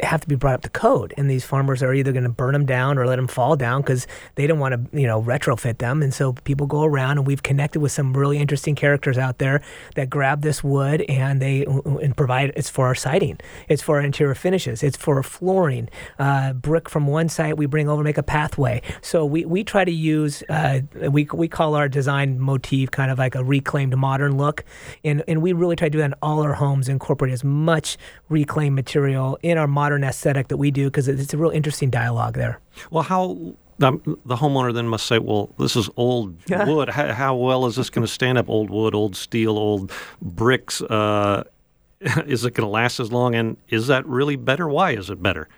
have 0.02 0.20
to 0.20 0.28
be 0.28 0.34
brought 0.34 0.54
up 0.54 0.62
to 0.62 0.68
code, 0.68 1.14
and 1.16 1.30
these 1.30 1.44
farmers 1.44 1.82
are 1.82 1.94
either 1.94 2.12
going 2.12 2.24
to 2.24 2.30
burn 2.30 2.52
them 2.52 2.66
down 2.66 2.98
or 2.98 3.06
let 3.06 3.16
them 3.16 3.28
fall 3.28 3.56
down 3.56 3.82
because 3.82 4.06
they 4.34 4.46
don't 4.46 4.58
want 4.58 4.74
to, 4.74 4.98
you 5.00 5.06
know, 5.06 5.22
retrofit 5.22 5.78
them. 5.78 6.02
And 6.02 6.12
so 6.12 6.32
people 6.32 6.66
go 6.66 6.84
around, 6.84 7.18
and 7.18 7.26
we've 7.26 7.42
connected 7.42 7.80
with 7.80 7.92
some 7.92 8.16
really 8.16 8.38
interesting 8.38 8.74
characters 8.74 9.18
out 9.18 9.38
there 9.38 9.62
that 9.94 10.10
grab 10.10 10.42
this 10.42 10.64
wood 10.64 11.02
and 11.08 11.40
they 11.40 11.64
and 11.64 12.16
provide 12.16 12.52
it's 12.56 12.70
for 12.70 12.86
our 12.86 12.94
siding, 12.94 13.38
it's 13.68 13.82
for 13.82 13.96
our 13.96 14.02
interior 14.02 14.34
finishes, 14.34 14.82
it's 14.82 14.96
for 14.96 15.22
flooring, 15.22 15.88
uh, 16.18 16.52
brick 16.52 16.88
from 16.88 17.06
one 17.06 17.28
site 17.28 17.56
we 17.56 17.66
bring 17.66 17.88
over 17.88 18.02
make 18.02 18.18
a 18.18 18.22
pathway. 18.22 18.82
So 19.02 19.24
we, 19.24 19.44
we 19.44 19.64
try 19.64 19.84
to 19.84 19.92
use 19.92 20.42
uh, 20.48 20.80
we 21.10 21.28
we 21.32 21.48
call 21.48 21.74
our 21.74 21.88
design 21.88 22.38
motif 22.38 22.90
kind 22.90 23.10
of 23.10 23.18
like 23.18 23.34
a 23.34 23.44
reclaimed 23.44 23.96
modern 23.96 24.36
look, 24.36 24.64
and 25.04 25.22
and 25.28 25.42
we 25.42 25.52
really 25.52 25.76
try 25.76 25.86
to 25.88 25.90
do 25.90 25.98
that 25.98 26.04
in 26.04 26.14
all 26.22 26.42
our 26.42 26.54
homes, 26.54 26.88
incorporate 26.88 27.32
as 27.32 27.44
much 27.44 27.77
much 27.78 27.96
reclaimed 28.28 28.74
material 28.74 29.38
in 29.42 29.56
our 29.56 29.68
modern 29.68 30.02
aesthetic 30.02 30.48
that 30.48 30.56
we 30.56 30.70
do 30.72 30.86
because 30.86 31.06
it's 31.06 31.32
a 31.32 31.38
real 31.38 31.50
interesting 31.50 31.90
dialogue 31.90 32.34
there. 32.34 32.58
Well, 32.90 33.04
how 33.04 33.54
the, 33.78 33.92
the 34.26 34.34
homeowner 34.34 34.74
then 34.74 34.88
must 34.88 35.06
say, 35.06 35.20
well, 35.20 35.54
this 35.60 35.76
is 35.76 35.88
old 35.96 36.36
wood. 36.50 36.88
How, 36.88 37.12
how, 37.12 37.36
well 37.36 37.66
is 37.66 37.76
this 37.76 37.88
going 37.88 38.04
to 38.04 38.12
stand 38.12 38.36
up? 38.36 38.48
Old 38.48 38.68
wood, 38.68 38.96
old 38.96 39.14
steel, 39.14 39.56
old 39.56 39.92
bricks. 40.20 40.82
Uh, 40.82 41.44
is 42.26 42.44
it 42.44 42.54
going 42.54 42.66
to 42.66 42.70
last 42.70 42.98
as 42.98 43.12
long? 43.12 43.36
And 43.36 43.56
is 43.68 43.86
that 43.86 44.04
really 44.06 44.34
better? 44.34 44.68
Why 44.68 44.90
is 44.92 45.08
it 45.08 45.22
better? 45.22 45.48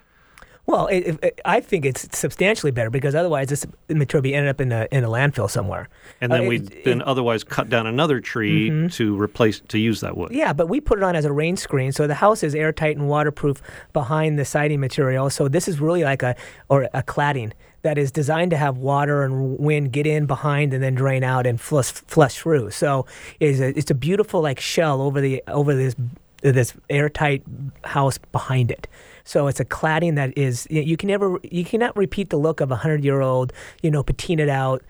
Well, 0.71 0.87
it, 0.87 1.19
it, 1.21 1.41
I 1.45 1.61
think 1.61 1.85
it's 1.85 2.17
substantially 2.17 2.71
better 2.71 2.91
because 2.91 3.17
otherwise 3.17 3.49
this 3.49 3.67
material 3.89 4.23
be 4.23 4.37
ended 4.37 4.51
up 4.51 4.61
in 4.61 4.71
a 4.71 4.87
in 4.93 5.03
a 5.03 5.09
landfill 5.09 5.51
somewhere. 5.51 5.89
And 6.21 6.31
then 6.31 6.43
uh, 6.43 6.49
we'd 6.49 6.85
then 6.85 7.03
otherwise 7.03 7.43
cut 7.43 7.69
down 7.69 7.89
another 7.89 8.21
tree 8.21 8.71
mm-hmm. 8.71 8.87
to 8.87 9.21
replace 9.21 9.59
to 9.67 9.79
use 9.81 10.01
that 10.03 10.17
wood. 10.17 10.31
Yeah, 10.31 10.53
but 10.53 10.69
we 10.69 10.81
put 10.81 10.99
it 10.99 11.03
on 11.03 11.17
as 11.17 11.25
a 11.25 11.33
rain 11.33 11.57
screen, 11.57 11.91
so 11.91 12.07
the 12.07 12.15
house 12.15 12.45
is 12.45 12.55
airtight 12.55 12.97
and 12.97 13.09
waterproof 13.09 13.61
behind 13.93 14.39
the 14.39 14.45
siding 14.45 14.79
material. 14.79 15.29
So 15.29 15.49
this 15.49 15.67
is 15.67 15.81
really 15.81 16.05
like 16.05 16.23
a 16.23 16.37
or 16.69 16.85
a 16.95 17.03
cladding 17.03 17.51
that 17.83 17.99
is 17.99 18.13
designed 18.13 18.53
to 18.53 18.57
have 18.57 18.77
water 18.79 19.25
and 19.25 19.59
wind 19.59 19.91
get 19.91 20.07
in 20.07 20.27
behind 20.27 20.73
and 20.73 20.81
then 20.81 20.95
drain 20.95 21.25
out 21.25 21.49
and 21.49 21.61
flush 21.61 21.91
flush 21.91 22.39
through. 22.39 22.71
So 22.71 23.07
it's 23.41 23.59
a, 23.59 23.77
it's 23.77 23.91
a 23.91 23.95
beautiful 23.95 24.41
like 24.41 24.61
shell 24.61 25.03
over 25.03 25.21
the 25.21 25.43
over 25.49 25.75
this 25.75 25.97
this 26.43 26.75
airtight 26.89 27.43
house 27.83 28.19
behind 28.19 28.71
it. 28.71 28.87
So 29.25 29.47
it's 29.47 29.61
a 29.61 29.65
cladding 29.65 30.17
that 30.17 30.37
is 30.37 30.67
you 30.71 30.97
can 30.97 31.09
never 31.09 31.39
you 31.43 31.65
cannot 31.65 31.97
repeat 31.97 32.31
the 32.31 32.37
look 32.37 32.61
of 32.61 32.71
a 32.71 32.77
hundred 32.77 33.05
year 33.05 33.21
old 33.21 33.53
you 33.83 33.91
know 33.91 34.03
patinaed 34.03 34.49
out 34.49 34.83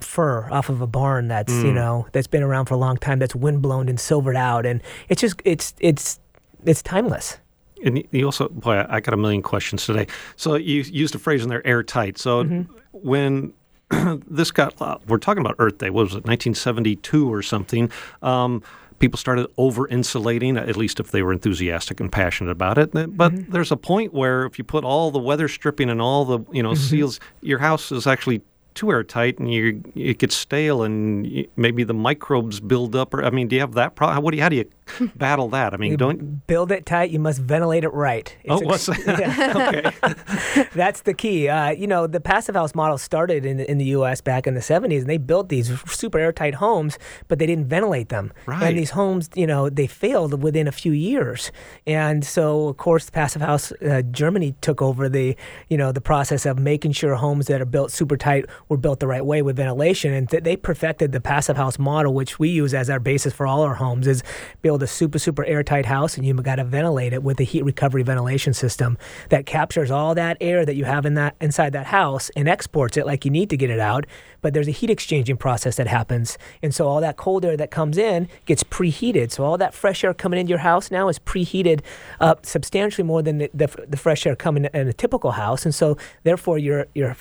fir 0.00 0.50
off 0.50 0.68
of 0.68 0.80
a 0.80 0.86
barn 0.86 1.28
that's 1.28 1.52
mm. 1.52 1.66
you 1.66 1.72
know 1.72 2.06
that's 2.10 2.26
been 2.26 2.42
around 2.42 2.66
for 2.66 2.74
a 2.74 2.78
long 2.78 2.96
time 2.96 3.20
that's 3.20 3.36
windblown 3.36 3.88
and 3.88 4.00
silvered 4.00 4.34
out 4.36 4.66
and 4.66 4.82
it's 5.08 5.20
just 5.20 5.40
it's 5.44 5.74
it's 5.78 6.18
it's 6.66 6.82
timeless. 6.82 7.38
And 7.84 8.02
you 8.10 8.24
also, 8.24 8.48
boy, 8.48 8.84
I 8.88 9.00
got 9.00 9.14
a 9.14 9.16
million 9.16 9.42
questions 9.42 9.84
today. 9.84 10.06
So 10.36 10.54
you 10.54 10.82
used 10.82 11.14
a 11.14 11.18
phrase 11.18 11.42
in 11.42 11.48
there, 11.48 11.66
airtight. 11.66 12.18
So 12.18 12.42
mm-hmm. 12.42 12.72
when 12.92 13.52
this 14.26 14.50
got, 14.50 14.80
uh, 14.80 14.98
we're 15.06 15.18
talking 15.18 15.40
about 15.40 15.56
Earth 15.58 15.78
Day. 15.78 15.90
What 15.90 16.04
was 16.04 16.12
it, 16.12 16.24
1972 16.24 17.32
or 17.32 17.42
something? 17.42 17.90
Um, 18.22 18.62
people 18.98 19.18
started 19.18 19.46
over 19.56 19.86
insulating, 19.88 20.56
at 20.56 20.76
least 20.76 21.00
if 21.00 21.10
they 21.10 21.22
were 21.22 21.32
enthusiastic 21.32 22.00
and 22.00 22.10
passionate 22.10 22.50
about 22.50 22.78
it. 22.78 22.92
But 22.92 23.32
mm-hmm. 23.32 23.50
there's 23.52 23.72
a 23.72 23.76
point 23.76 24.14
where 24.14 24.46
if 24.46 24.58
you 24.58 24.64
put 24.64 24.84
all 24.84 25.10
the 25.10 25.18
weather 25.18 25.48
stripping 25.48 25.90
and 25.90 26.00
all 26.00 26.24
the 26.24 26.40
you 26.52 26.62
know 26.62 26.72
mm-hmm. 26.72 26.82
seals, 26.82 27.20
your 27.40 27.58
house 27.58 27.92
is 27.92 28.06
actually 28.06 28.42
too 28.74 28.90
airtight 28.90 29.38
and 29.38 29.52
you 29.52 29.82
it 29.94 30.18
gets 30.18 30.36
stale 30.36 30.82
and 30.82 31.46
maybe 31.56 31.82
the 31.82 31.94
microbes 31.94 32.60
build 32.60 32.94
up. 32.94 33.14
Or 33.14 33.24
I 33.24 33.30
mean, 33.30 33.48
do 33.48 33.56
you 33.56 33.60
have 33.60 33.74
that 33.74 33.96
problem? 33.96 34.22
What 34.22 34.30
do 34.32 34.36
you, 34.36 34.42
how 34.42 34.48
do 34.48 34.56
you 34.56 34.70
battle 35.16 35.48
that? 35.50 35.74
I 35.74 35.76
mean, 35.76 35.90
you 35.90 35.96
don't 35.96 36.46
build 36.46 36.70
it 36.70 36.86
tight. 36.86 37.10
You 37.10 37.18
must 37.18 37.40
ventilate 37.40 37.84
it 37.84 37.92
right. 37.92 38.34
It's 38.44 38.62
oh, 38.62 38.64
what's 38.64 38.86
that? 38.86 39.94
okay, 40.56 40.68
that's 40.74 41.02
the 41.02 41.14
key. 41.14 41.48
Uh, 41.48 41.70
you 41.70 41.86
know, 41.86 42.06
the 42.06 42.20
passive 42.20 42.54
house 42.54 42.74
model 42.74 42.98
started 42.98 43.44
in 43.44 43.60
in 43.60 43.78
the 43.78 43.86
U.S. 43.86 44.20
back 44.20 44.46
in 44.46 44.54
the 44.54 44.60
'70s, 44.60 45.00
and 45.00 45.06
they 45.08 45.18
built 45.18 45.48
these 45.48 45.78
super 45.90 46.18
airtight 46.18 46.54
homes, 46.54 46.98
but 47.28 47.38
they 47.38 47.46
didn't 47.46 47.66
ventilate 47.66 48.08
them. 48.08 48.32
Right. 48.46 48.62
And 48.62 48.78
these 48.78 48.90
homes, 48.90 49.28
you 49.34 49.46
know, 49.46 49.68
they 49.68 49.86
failed 49.86 50.42
within 50.42 50.68
a 50.68 50.72
few 50.72 50.92
years. 50.92 51.50
And 51.86 52.24
so, 52.24 52.68
of 52.68 52.76
course, 52.76 53.06
the 53.06 53.12
passive 53.12 53.42
house 53.42 53.72
uh, 53.72 54.02
Germany 54.10 54.54
took 54.60 54.80
over 54.80 55.08
the 55.08 55.36
you 55.68 55.76
know 55.76 55.92
the 55.92 56.00
process 56.00 56.46
of 56.46 56.58
making 56.58 56.92
sure 56.92 57.14
homes 57.16 57.46
that 57.46 57.60
are 57.60 57.66
built 57.66 57.90
super 57.90 58.16
tight 58.16 58.46
were 58.68 58.76
built 58.76 59.00
the 59.00 59.08
right 59.08 59.24
way 59.24 59.42
with 59.42 59.56
ventilation, 59.56 60.12
and 60.12 60.30
th- 60.30 60.44
they 60.44 60.56
perfected 60.56 61.12
the 61.12 61.20
passive 61.20 61.56
house 61.56 61.78
model, 61.78 62.14
which 62.14 62.38
we 62.38 62.48
use 62.48 62.72
as 62.72 62.88
our 62.88 63.00
basis 63.00 63.32
for 63.32 63.46
all 63.46 63.62
our 63.62 63.74
homes. 63.74 64.06
Is 64.06 64.22
build 64.62 64.75
build 64.76 64.82
a 64.82 64.86
super, 64.86 65.18
super 65.18 65.42
airtight 65.46 65.86
house 65.86 66.18
and 66.18 66.26
you've 66.26 66.42
got 66.42 66.56
to 66.56 66.64
ventilate 66.64 67.14
it 67.14 67.22
with 67.22 67.40
a 67.40 67.44
heat 67.44 67.64
recovery 67.64 68.02
ventilation 68.02 68.52
system 68.52 68.98
that 69.30 69.46
captures 69.46 69.90
all 69.90 70.14
that 70.14 70.36
air 70.38 70.66
that 70.66 70.76
you 70.76 70.84
have 70.84 71.06
in 71.06 71.14
that 71.14 71.34
inside 71.40 71.72
that 71.72 71.86
house 71.86 72.30
and 72.36 72.46
exports 72.46 72.98
it 72.98 73.06
like 73.06 73.24
you 73.24 73.30
need 73.30 73.48
to 73.48 73.56
get 73.56 73.70
it 73.70 73.80
out. 73.80 74.04
But 74.42 74.52
there's 74.52 74.68
a 74.68 74.72
heat 74.72 74.90
exchanging 74.90 75.38
process 75.38 75.76
that 75.76 75.86
happens. 75.86 76.36
And 76.62 76.74
so 76.74 76.86
all 76.86 77.00
that 77.00 77.16
cold 77.16 77.46
air 77.46 77.56
that 77.56 77.70
comes 77.70 77.96
in 77.96 78.28
gets 78.44 78.62
preheated. 78.64 79.30
So 79.30 79.44
all 79.44 79.56
that 79.56 79.72
fresh 79.72 80.04
air 80.04 80.12
coming 80.12 80.38
into 80.38 80.50
your 80.50 80.58
house 80.58 80.90
now 80.90 81.08
is 81.08 81.18
preheated 81.18 81.80
up 82.20 82.44
substantially 82.44 83.06
more 83.06 83.22
than 83.22 83.38
the, 83.38 83.50
the, 83.54 83.86
the 83.88 83.96
fresh 83.96 84.26
air 84.26 84.36
coming 84.36 84.66
in 84.66 84.88
a 84.88 84.92
typical 84.92 85.30
house. 85.32 85.64
And 85.64 85.74
so 85.74 85.96
therefore 86.22 86.58
your 86.58 86.86
your 86.94 87.16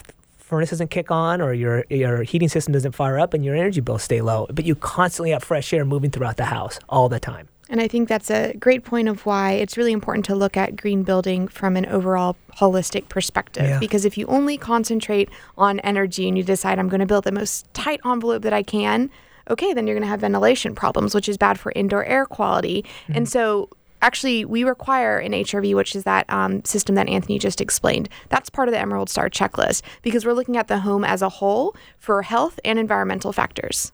furnace 0.45 0.69
doesn't 0.69 0.91
kick 0.91 1.09
on 1.09 1.41
or 1.41 1.53
your 1.53 1.85
your 1.89 2.21
heating 2.21 2.49
system 2.49 2.71
doesn't 2.71 2.91
fire 2.91 3.19
up 3.19 3.33
and 3.33 3.43
your 3.43 3.55
energy 3.55 3.81
bills 3.81 4.03
stay 4.03 4.21
low. 4.21 4.45
But 4.51 4.65
you 4.65 4.75
constantly 4.75 5.31
have 5.31 5.43
fresh 5.43 5.73
air 5.73 5.83
moving 5.83 6.11
throughout 6.11 6.37
the 6.37 6.45
house 6.45 6.79
all 6.87 7.09
the 7.09 7.19
time. 7.19 7.49
And 7.67 7.81
I 7.81 7.87
think 7.87 8.07
that's 8.07 8.29
a 8.29 8.53
great 8.59 8.83
point 8.83 9.07
of 9.07 9.25
why 9.25 9.53
it's 9.53 9.75
really 9.75 9.91
important 9.91 10.23
to 10.25 10.35
look 10.35 10.55
at 10.55 10.75
green 10.75 11.01
building 11.01 11.47
from 11.47 11.75
an 11.75 11.87
overall 11.87 12.35
holistic 12.57 13.09
perspective. 13.09 13.63
Yeah. 13.63 13.79
Because 13.79 14.05
if 14.05 14.19
you 14.19 14.27
only 14.27 14.55
concentrate 14.55 15.29
on 15.57 15.79
energy 15.79 16.27
and 16.27 16.37
you 16.37 16.43
decide, 16.43 16.77
I'm 16.77 16.89
going 16.89 16.99
to 16.99 17.07
build 17.07 17.23
the 17.23 17.31
most 17.31 17.73
tight 17.73 17.99
envelope 18.05 18.43
that 18.43 18.53
I 18.53 18.61
can, 18.61 19.09
okay, 19.49 19.73
then 19.73 19.87
you're 19.87 19.95
going 19.95 20.03
to 20.03 20.09
have 20.09 20.21
ventilation 20.21 20.75
problems, 20.75 21.15
which 21.15 21.27
is 21.27 21.37
bad 21.39 21.59
for 21.59 21.71
indoor 21.75 22.05
air 22.05 22.27
quality. 22.27 22.83
Mm-hmm. 22.83 23.17
And 23.17 23.29
so 23.29 23.69
actually 24.01 24.45
we 24.45 24.63
require 24.63 25.17
an 25.17 25.31
HRV, 25.31 25.75
which 25.75 25.95
is 25.95 26.03
that 26.03 26.25
um, 26.29 26.63
system 26.63 26.95
that 26.95 27.09
Anthony 27.09 27.39
just 27.39 27.61
explained. 27.61 28.09
That's 28.29 28.49
part 28.49 28.67
of 28.67 28.73
the 28.73 28.79
Emerald 28.79 29.09
Star 29.09 29.29
checklist 29.29 29.81
because 30.01 30.25
we're 30.25 30.33
looking 30.33 30.57
at 30.57 30.67
the 30.67 30.79
home 30.79 31.03
as 31.03 31.21
a 31.21 31.29
whole 31.29 31.75
for 31.97 32.21
health 32.21 32.59
and 32.63 32.79
environmental 32.79 33.33
factors. 33.33 33.91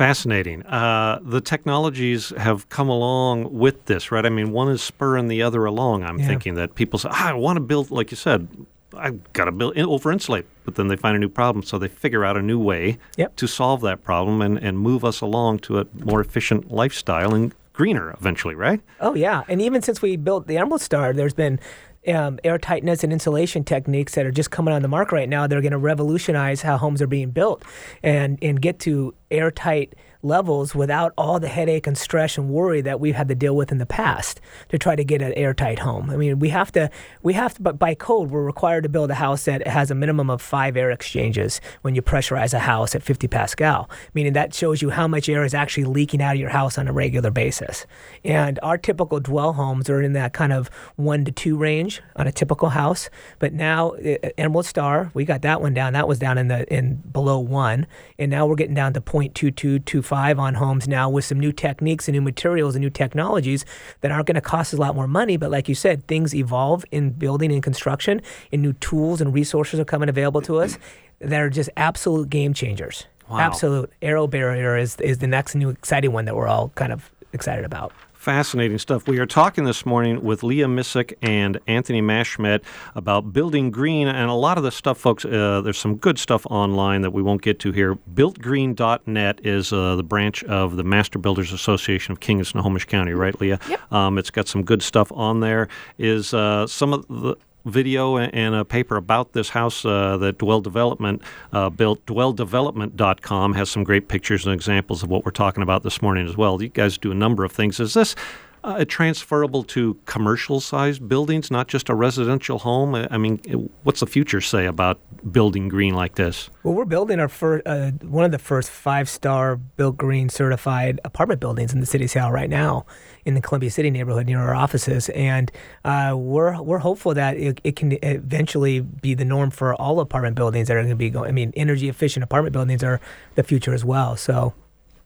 Fascinating. 0.00 0.62
Uh, 0.62 1.18
the 1.22 1.42
technologies 1.42 2.30
have 2.38 2.66
come 2.70 2.88
along 2.88 3.52
with 3.52 3.84
this, 3.84 4.10
right? 4.10 4.24
I 4.24 4.30
mean, 4.30 4.50
one 4.50 4.70
is 4.70 4.82
spurring 4.82 5.28
the 5.28 5.42
other 5.42 5.66
along. 5.66 6.04
I'm 6.04 6.18
yeah. 6.18 6.26
thinking 6.26 6.54
that 6.54 6.74
people 6.74 6.98
say, 6.98 7.10
ah, 7.12 7.28
I 7.28 7.32
want 7.34 7.58
to 7.58 7.60
build, 7.60 7.90
like 7.90 8.10
you 8.10 8.16
said, 8.16 8.48
I've 8.96 9.32
got 9.34 9.44
to 9.44 9.52
build 9.52 9.76
over 9.78 10.10
insulate, 10.10 10.46
but 10.64 10.76
then 10.76 10.88
they 10.88 10.96
find 10.96 11.16
a 11.16 11.18
new 11.18 11.28
problem, 11.28 11.62
so 11.62 11.78
they 11.78 11.88
figure 11.88 12.24
out 12.24 12.38
a 12.38 12.42
new 12.42 12.58
way 12.58 12.98
yep. 13.16 13.36
to 13.36 13.46
solve 13.46 13.82
that 13.82 14.02
problem 14.02 14.40
and, 14.40 14.58
and 14.58 14.78
move 14.78 15.04
us 15.04 15.20
along 15.20 15.58
to 15.60 15.80
a 15.80 15.86
more 15.94 16.20
efficient 16.20 16.72
lifestyle 16.72 17.34
and 17.34 17.54
greener 17.80 18.14
eventually, 18.20 18.54
right? 18.54 18.82
Oh 19.00 19.14
yeah, 19.14 19.42
and 19.48 19.62
even 19.62 19.80
since 19.80 20.02
we 20.02 20.16
built 20.16 20.46
the 20.46 20.58
Emerald 20.58 20.82
Star, 20.82 21.14
there's 21.14 21.32
been 21.32 21.58
um, 22.06 22.38
air 22.44 22.58
tightness 22.58 23.02
and 23.02 23.10
insulation 23.10 23.64
techniques 23.64 24.14
that 24.16 24.26
are 24.26 24.30
just 24.30 24.50
coming 24.50 24.74
on 24.74 24.82
the 24.82 24.88
market 24.88 25.14
right 25.14 25.28
now. 25.30 25.46
They're 25.46 25.62
going 25.62 25.72
to 25.72 25.78
revolutionize 25.78 26.60
how 26.60 26.76
homes 26.76 27.00
are 27.00 27.06
being 27.06 27.30
built 27.30 27.64
and 28.02 28.38
and 28.42 28.60
get 28.60 28.80
to 28.80 29.14
airtight 29.30 29.94
levels 30.22 30.74
without 30.74 31.12
all 31.16 31.40
the 31.40 31.48
headache 31.48 31.86
and 31.86 31.96
stress 31.96 32.36
and 32.36 32.48
worry 32.50 32.80
that 32.80 33.00
we've 33.00 33.14
had 33.14 33.28
to 33.28 33.34
deal 33.34 33.56
with 33.56 33.72
in 33.72 33.78
the 33.78 33.86
past 33.86 34.40
to 34.68 34.78
try 34.78 34.94
to 34.94 35.04
get 35.04 35.22
an 35.22 35.32
airtight 35.34 35.78
home. 35.78 36.10
I 36.10 36.16
mean, 36.16 36.38
we 36.38 36.50
have 36.50 36.70
to, 36.72 36.90
we 37.22 37.32
have 37.34 37.54
to, 37.54 37.62
but 37.62 37.78
by 37.78 37.94
code, 37.94 38.30
we're 38.30 38.44
required 38.44 38.82
to 38.82 38.88
build 38.88 39.10
a 39.10 39.14
house 39.14 39.44
that 39.44 39.66
has 39.66 39.90
a 39.90 39.94
minimum 39.94 40.30
of 40.30 40.42
five 40.42 40.76
air 40.76 40.90
exchanges 40.90 41.60
when 41.82 41.94
you 41.94 42.02
pressurize 42.02 42.52
a 42.52 42.60
house 42.60 42.94
at 42.94 43.02
50 43.02 43.28
Pascal, 43.28 43.88
meaning 44.14 44.32
that 44.34 44.52
shows 44.52 44.82
you 44.82 44.90
how 44.90 45.08
much 45.08 45.28
air 45.28 45.44
is 45.44 45.54
actually 45.54 45.84
leaking 45.84 46.22
out 46.22 46.34
of 46.34 46.40
your 46.40 46.50
house 46.50 46.76
on 46.78 46.88
a 46.88 46.92
regular 46.92 47.30
basis. 47.30 47.86
And 48.24 48.58
our 48.62 48.76
typical 48.76 49.20
dwell 49.20 49.54
homes 49.54 49.88
are 49.88 50.02
in 50.02 50.12
that 50.14 50.32
kind 50.32 50.52
of 50.52 50.70
one 50.96 51.24
to 51.24 51.32
two 51.32 51.56
range 51.56 52.02
on 52.16 52.26
a 52.26 52.32
typical 52.32 52.70
house. 52.70 53.08
But 53.38 53.52
now, 53.52 53.90
eh, 53.92 54.18
Emerald 54.36 54.66
Star, 54.66 55.10
we 55.14 55.24
got 55.24 55.42
that 55.42 55.60
one 55.60 55.74
down. 55.74 55.92
That 55.92 56.08
was 56.08 56.18
down 56.18 56.38
in 56.38 56.48
the 56.48 56.70
in 56.72 56.96
below 56.96 57.38
one, 57.38 57.86
and 58.18 58.30
now 58.30 58.46
we're 58.46 58.56
getting 58.56 58.74
down 58.74 58.92
to 58.94 59.00
0.22, 59.00 60.09
five 60.10 60.40
on 60.40 60.54
homes 60.54 60.88
now 60.88 61.08
with 61.08 61.24
some 61.24 61.38
new 61.38 61.52
techniques 61.52 62.08
and 62.08 62.16
new 62.16 62.20
materials 62.20 62.74
and 62.74 62.82
new 62.82 62.90
technologies 62.90 63.64
that 64.00 64.10
aren't 64.10 64.26
going 64.26 64.34
to 64.34 64.40
cost 64.40 64.74
us 64.74 64.78
a 64.78 64.80
lot 64.80 64.96
more 64.96 65.06
money. 65.06 65.36
But 65.36 65.52
like 65.52 65.68
you 65.68 65.76
said, 65.76 66.04
things 66.08 66.34
evolve 66.34 66.84
in 66.90 67.10
building 67.10 67.52
and 67.52 67.62
construction, 67.62 68.20
and 68.50 68.60
new 68.60 68.72
tools 68.72 69.20
and 69.20 69.32
resources 69.32 69.78
are 69.78 69.84
coming 69.84 70.08
available 70.08 70.42
to 70.42 70.58
us 70.58 70.78
that 71.20 71.40
are 71.40 71.48
just 71.48 71.70
absolute 71.76 72.28
game 72.28 72.54
changers. 72.54 73.06
Wow. 73.30 73.38
Absolute. 73.38 73.92
AeroBarrier 74.02 74.80
is, 74.80 74.96
is 74.96 75.18
the 75.18 75.28
next 75.28 75.54
new 75.54 75.68
exciting 75.68 76.10
one 76.10 76.24
that 76.24 76.34
we're 76.34 76.48
all 76.48 76.70
kind 76.74 76.92
of 76.92 77.08
excited 77.32 77.64
about. 77.64 77.92
Fascinating 78.20 78.76
stuff. 78.76 79.08
We 79.08 79.18
are 79.18 79.24
talking 79.24 79.64
this 79.64 79.86
morning 79.86 80.22
with 80.22 80.42
Leah 80.42 80.66
Missik 80.66 81.14
and 81.22 81.58
Anthony 81.66 82.02
Maschmedt 82.02 82.60
about 82.94 83.32
building 83.32 83.70
green, 83.70 84.08
and 84.08 84.28
a 84.28 84.34
lot 84.34 84.58
of 84.58 84.62
the 84.62 84.70
stuff, 84.70 84.98
folks. 84.98 85.24
Uh, 85.24 85.62
there's 85.64 85.78
some 85.78 85.96
good 85.96 86.18
stuff 86.18 86.44
online 86.50 87.00
that 87.00 87.12
we 87.12 87.22
won't 87.22 87.40
get 87.40 87.58
to 87.60 87.72
here. 87.72 87.96
BuiltGreen.net 88.12 89.40
is 89.42 89.72
uh, 89.72 89.96
the 89.96 90.02
branch 90.02 90.44
of 90.44 90.76
the 90.76 90.84
Master 90.84 91.18
Builders 91.18 91.50
Association 91.50 92.12
of 92.12 92.20
King 92.20 92.40
and 92.40 92.46
Snohomish 92.46 92.84
County, 92.84 93.14
right, 93.14 93.40
Leah? 93.40 93.58
Yep. 93.66 93.90
Um, 93.90 94.18
it's 94.18 94.30
got 94.30 94.48
some 94.48 94.64
good 94.64 94.82
stuff 94.82 95.10
on 95.12 95.40
there. 95.40 95.68
Is 95.96 96.34
uh, 96.34 96.66
some 96.66 96.92
of 96.92 97.08
the 97.08 97.36
video 97.64 98.16
and 98.16 98.54
a 98.54 98.64
paper 98.64 98.96
about 98.96 99.32
this 99.32 99.50
house 99.50 99.84
uh, 99.84 100.16
that 100.18 100.38
Dwell 100.38 100.60
Development 100.60 101.22
uh, 101.52 101.70
built. 101.70 102.04
DwellDevelopment.com 102.06 103.54
has 103.54 103.70
some 103.70 103.84
great 103.84 104.08
pictures 104.08 104.46
and 104.46 104.54
examples 104.54 105.02
of 105.02 105.08
what 105.08 105.24
we're 105.24 105.30
talking 105.30 105.62
about 105.62 105.82
this 105.82 106.02
morning 106.02 106.26
as 106.26 106.36
well. 106.36 106.60
You 106.62 106.68
guys 106.68 106.98
do 106.98 107.10
a 107.10 107.14
number 107.14 107.44
of 107.44 107.52
things. 107.52 107.80
Is 107.80 107.94
this 107.94 108.14
uh, 108.62 108.84
transferable 108.84 109.64
to 109.64 109.94
commercial 110.06 110.60
sized 110.60 111.08
buildings, 111.08 111.50
not 111.50 111.68
just 111.68 111.88
a 111.88 111.94
residential 111.94 112.58
home? 112.58 112.94
I 112.94 113.16
mean, 113.18 113.70
what's 113.82 114.00
the 114.00 114.06
future 114.06 114.40
say 114.40 114.66
about 114.66 114.98
building 115.32 115.68
green 115.68 115.94
like 115.94 116.16
this? 116.16 116.50
Well, 116.62 116.74
we're 116.74 116.84
building 116.84 117.20
our 117.20 117.28
first, 117.28 117.66
uh, 117.66 117.90
one 118.02 118.24
of 118.24 118.32
the 118.32 118.38
first 118.38 118.70
five 118.70 119.08
star 119.08 119.56
built 119.56 119.96
green 119.96 120.28
certified 120.28 121.00
apartment 121.04 121.40
buildings 121.40 121.72
in 121.72 121.80
the 121.80 121.86
city 121.86 122.04
of 122.04 122.10
Seattle 122.10 122.32
right 122.32 122.50
now 122.50 122.86
in 123.24 123.34
the 123.34 123.40
Columbia 123.40 123.70
City 123.70 123.90
neighborhood 123.90 124.26
near 124.26 124.40
our 124.40 124.54
offices. 124.54 125.08
And 125.10 125.50
uh, 125.84 126.14
we're, 126.16 126.60
we're 126.62 126.78
hopeful 126.78 127.14
that 127.14 127.36
it, 127.36 127.60
it, 127.64 127.76
can 127.76 127.98
eventually 128.02 128.80
be 128.80 129.14
the 129.14 129.24
norm 129.24 129.50
for 129.50 129.74
all 129.74 130.00
apartment 130.00 130.36
buildings 130.36 130.68
that 130.68 130.76
are 130.76 130.80
going 130.80 130.90
to 130.90 130.96
be 130.96 131.10
going. 131.10 131.28
I 131.28 131.32
mean, 131.32 131.52
energy 131.56 131.88
efficient 131.88 132.24
apartment 132.24 132.52
buildings 132.52 132.82
are 132.82 133.00
the 133.34 133.42
future 133.42 133.74
as 133.74 133.84
well. 133.84 134.16
So 134.16 134.54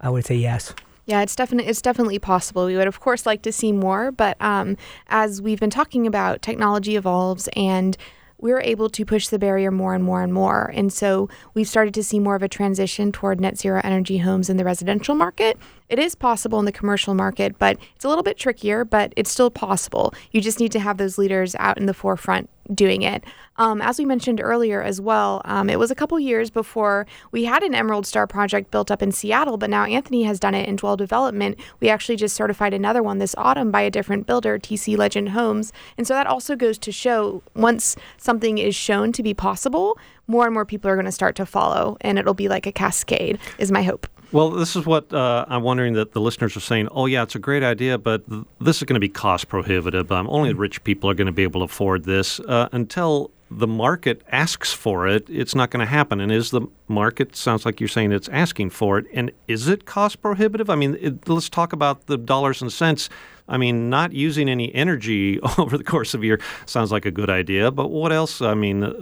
I 0.00 0.10
would 0.10 0.24
say 0.24 0.36
yes. 0.36 0.74
Yeah, 1.06 1.22
it's 1.22 1.36
definitely 1.36 1.70
it's 1.70 1.82
definitely 1.82 2.18
possible. 2.18 2.66
We 2.66 2.76
would 2.76 2.88
of 2.88 3.00
course 3.00 3.26
like 3.26 3.42
to 3.42 3.52
see 3.52 3.72
more, 3.72 4.10
but 4.10 4.40
um, 4.40 4.76
as 5.08 5.42
we've 5.42 5.60
been 5.60 5.70
talking 5.70 6.06
about, 6.06 6.42
technology 6.42 6.96
evolves 6.96 7.48
and 7.54 7.96
we're 8.38 8.60
able 8.60 8.90
to 8.90 9.04
push 9.06 9.28
the 9.28 9.38
barrier 9.38 9.70
more 9.70 9.94
and 9.94 10.04
more 10.04 10.22
and 10.22 10.32
more. 10.32 10.70
And 10.74 10.92
so 10.92 11.28
we've 11.54 11.68
started 11.68 11.94
to 11.94 12.04
see 12.04 12.18
more 12.18 12.34
of 12.34 12.42
a 12.42 12.48
transition 12.48 13.12
toward 13.12 13.40
net 13.40 13.56
zero 13.58 13.80
energy 13.82 14.18
homes 14.18 14.50
in 14.50 14.56
the 14.56 14.64
residential 14.64 15.14
market. 15.14 15.56
It 15.88 15.98
is 15.98 16.14
possible 16.14 16.58
in 16.58 16.64
the 16.64 16.72
commercial 16.72 17.14
market, 17.14 17.58
but 17.58 17.78
it's 17.94 18.04
a 18.04 18.08
little 18.08 18.24
bit 18.24 18.36
trickier, 18.36 18.84
but 18.84 19.12
it's 19.16 19.30
still 19.30 19.50
possible. 19.50 20.12
You 20.30 20.40
just 20.40 20.60
need 20.60 20.72
to 20.72 20.80
have 20.80 20.98
those 20.98 21.16
leaders 21.16 21.54
out 21.58 21.78
in 21.78 21.86
the 21.86 21.94
forefront 21.94 22.50
doing 22.72 23.02
it. 23.02 23.24
Um, 23.56 23.80
as 23.80 23.98
we 23.98 24.04
mentioned 24.04 24.40
earlier 24.40 24.82
as 24.82 25.00
well, 25.00 25.40
um, 25.44 25.70
it 25.70 25.78
was 25.78 25.90
a 25.90 25.94
couple 25.94 26.18
years 26.18 26.50
before 26.50 27.06
we 27.30 27.44
had 27.44 27.62
an 27.62 27.74
Emerald 27.74 28.06
Star 28.06 28.26
project 28.26 28.70
built 28.70 28.90
up 28.90 29.02
in 29.02 29.12
Seattle, 29.12 29.56
but 29.56 29.70
now 29.70 29.84
Anthony 29.84 30.24
has 30.24 30.40
done 30.40 30.54
it 30.54 30.68
in 30.68 30.76
Dwell 30.76 30.96
Development. 30.96 31.58
We 31.80 31.88
actually 31.88 32.16
just 32.16 32.34
certified 32.34 32.74
another 32.74 33.02
one 33.02 33.18
this 33.18 33.34
autumn 33.38 33.70
by 33.70 33.82
a 33.82 33.90
different 33.90 34.26
builder, 34.26 34.58
TC 34.58 34.96
Legend 34.96 35.30
Homes. 35.30 35.72
And 35.96 36.06
so 36.06 36.14
that 36.14 36.26
also 36.26 36.56
goes 36.56 36.78
to 36.78 36.92
show 36.92 37.42
once 37.54 37.96
something 38.16 38.58
is 38.58 38.74
shown 38.74 39.12
to 39.12 39.22
be 39.22 39.34
possible, 39.34 39.98
more 40.26 40.46
and 40.46 40.54
more 40.54 40.64
people 40.64 40.90
are 40.90 40.96
going 40.96 41.04
to 41.06 41.12
start 41.12 41.36
to 41.36 41.46
follow, 41.46 41.96
and 42.00 42.18
it'll 42.18 42.34
be 42.34 42.48
like 42.48 42.66
a 42.66 42.72
cascade, 42.72 43.38
is 43.58 43.70
my 43.70 43.82
hope. 43.82 44.06
Well, 44.34 44.50
this 44.50 44.74
is 44.74 44.84
what 44.84 45.14
uh, 45.14 45.44
I'm 45.46 45.62
wondering 45.62 45.92
that 45.92 46.10
the 46.10 46.20
listeners 46.20 46.56
are 46.56 46.60
saying. 46.60 46.88
Oh, 46.90 47.06
yeah, 47.06 47.22
it's 47.22 47.36
a 47.36 47.38
great 47.38 47.62
idea, 47.62 47.98
but 47.98 48.28
th- 48.28 48.42
this 48.60 48.78
is 48.78 48.82
going 48.82 48.94
to 48.94 49.00
be 49.00 49.08
cost 49.08 49.46
prohibitive. 49.46 50.10
Um, 50.10 50.28
only 50.28 50.50
mm-hmm. 50.50 50.58
rich 50.58 50.82
people 50.82 51.08
are 51.08 51.14
going 51.14 51.28
to 51.28 51.32
be 51.32 51.44
able 51.44 51.60
to 51.60 51.66
afford 51.66 52.02
this. 52.02 52.40
Uh, 52.40 52.68
until 52.72 53.30
the 53.48 53.68
market 53.68 54.22
asks 54.32 54.72
for 54.72 55.06
it, 55.06 55.30
it's 55.30 55.54
not 55.54 55.70
going 55.70 55.86
to 55.86 55.88
happen. 55.88 56.18
And 56.18 56.32
is 56.32 56.50
the 56.50 56.62
market, 56.88 57.36
sounds 57.36 57.64
like 57.64 57.78
you're 57.78 57.86
saying 57.86 58.10
it's 58.10 58.28
asking 58.30 58.70
for 58.70 58.98
it. 58.98 59.06
And 59.14 59.30
is 59.46 59.68
it 59.68 59.84
cost 59.84 60.20
prohibitive? 60.20 60.68
I 60.68 60.74
mean, 60.74 60.98
it, 61.00 61.28
let's 61.28 61.48
talk 61.48 61.72
about 61.72 62.06
the 62.06 62.18
dollars 62.18 62.60
and 62.60 62.72
cents. 62.72 63.08
I 63.48 63.56
mean, 63.56 63.88
not 63.88 64.12
using 64.12 64.48
any 64.48 64.74
energy 64.74 65.38
over 65.58 65.78
the 65.78 65.84
course 65.84 66.12
of 66.12 66.24
a 66.24 66.26
year 66.26 66.40
sounds 66.66 66.90
like 66.90 67.06
a 67.06 67.12
good 67.12 67.30
idea, 67.30 67.70
but 67.70 67.86
what 67.92 68.10
else? 68.10 68.42
I 68.42 68.54
mean, 68.54 68.92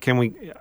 can 0.00 0.18
we 0.18 0.52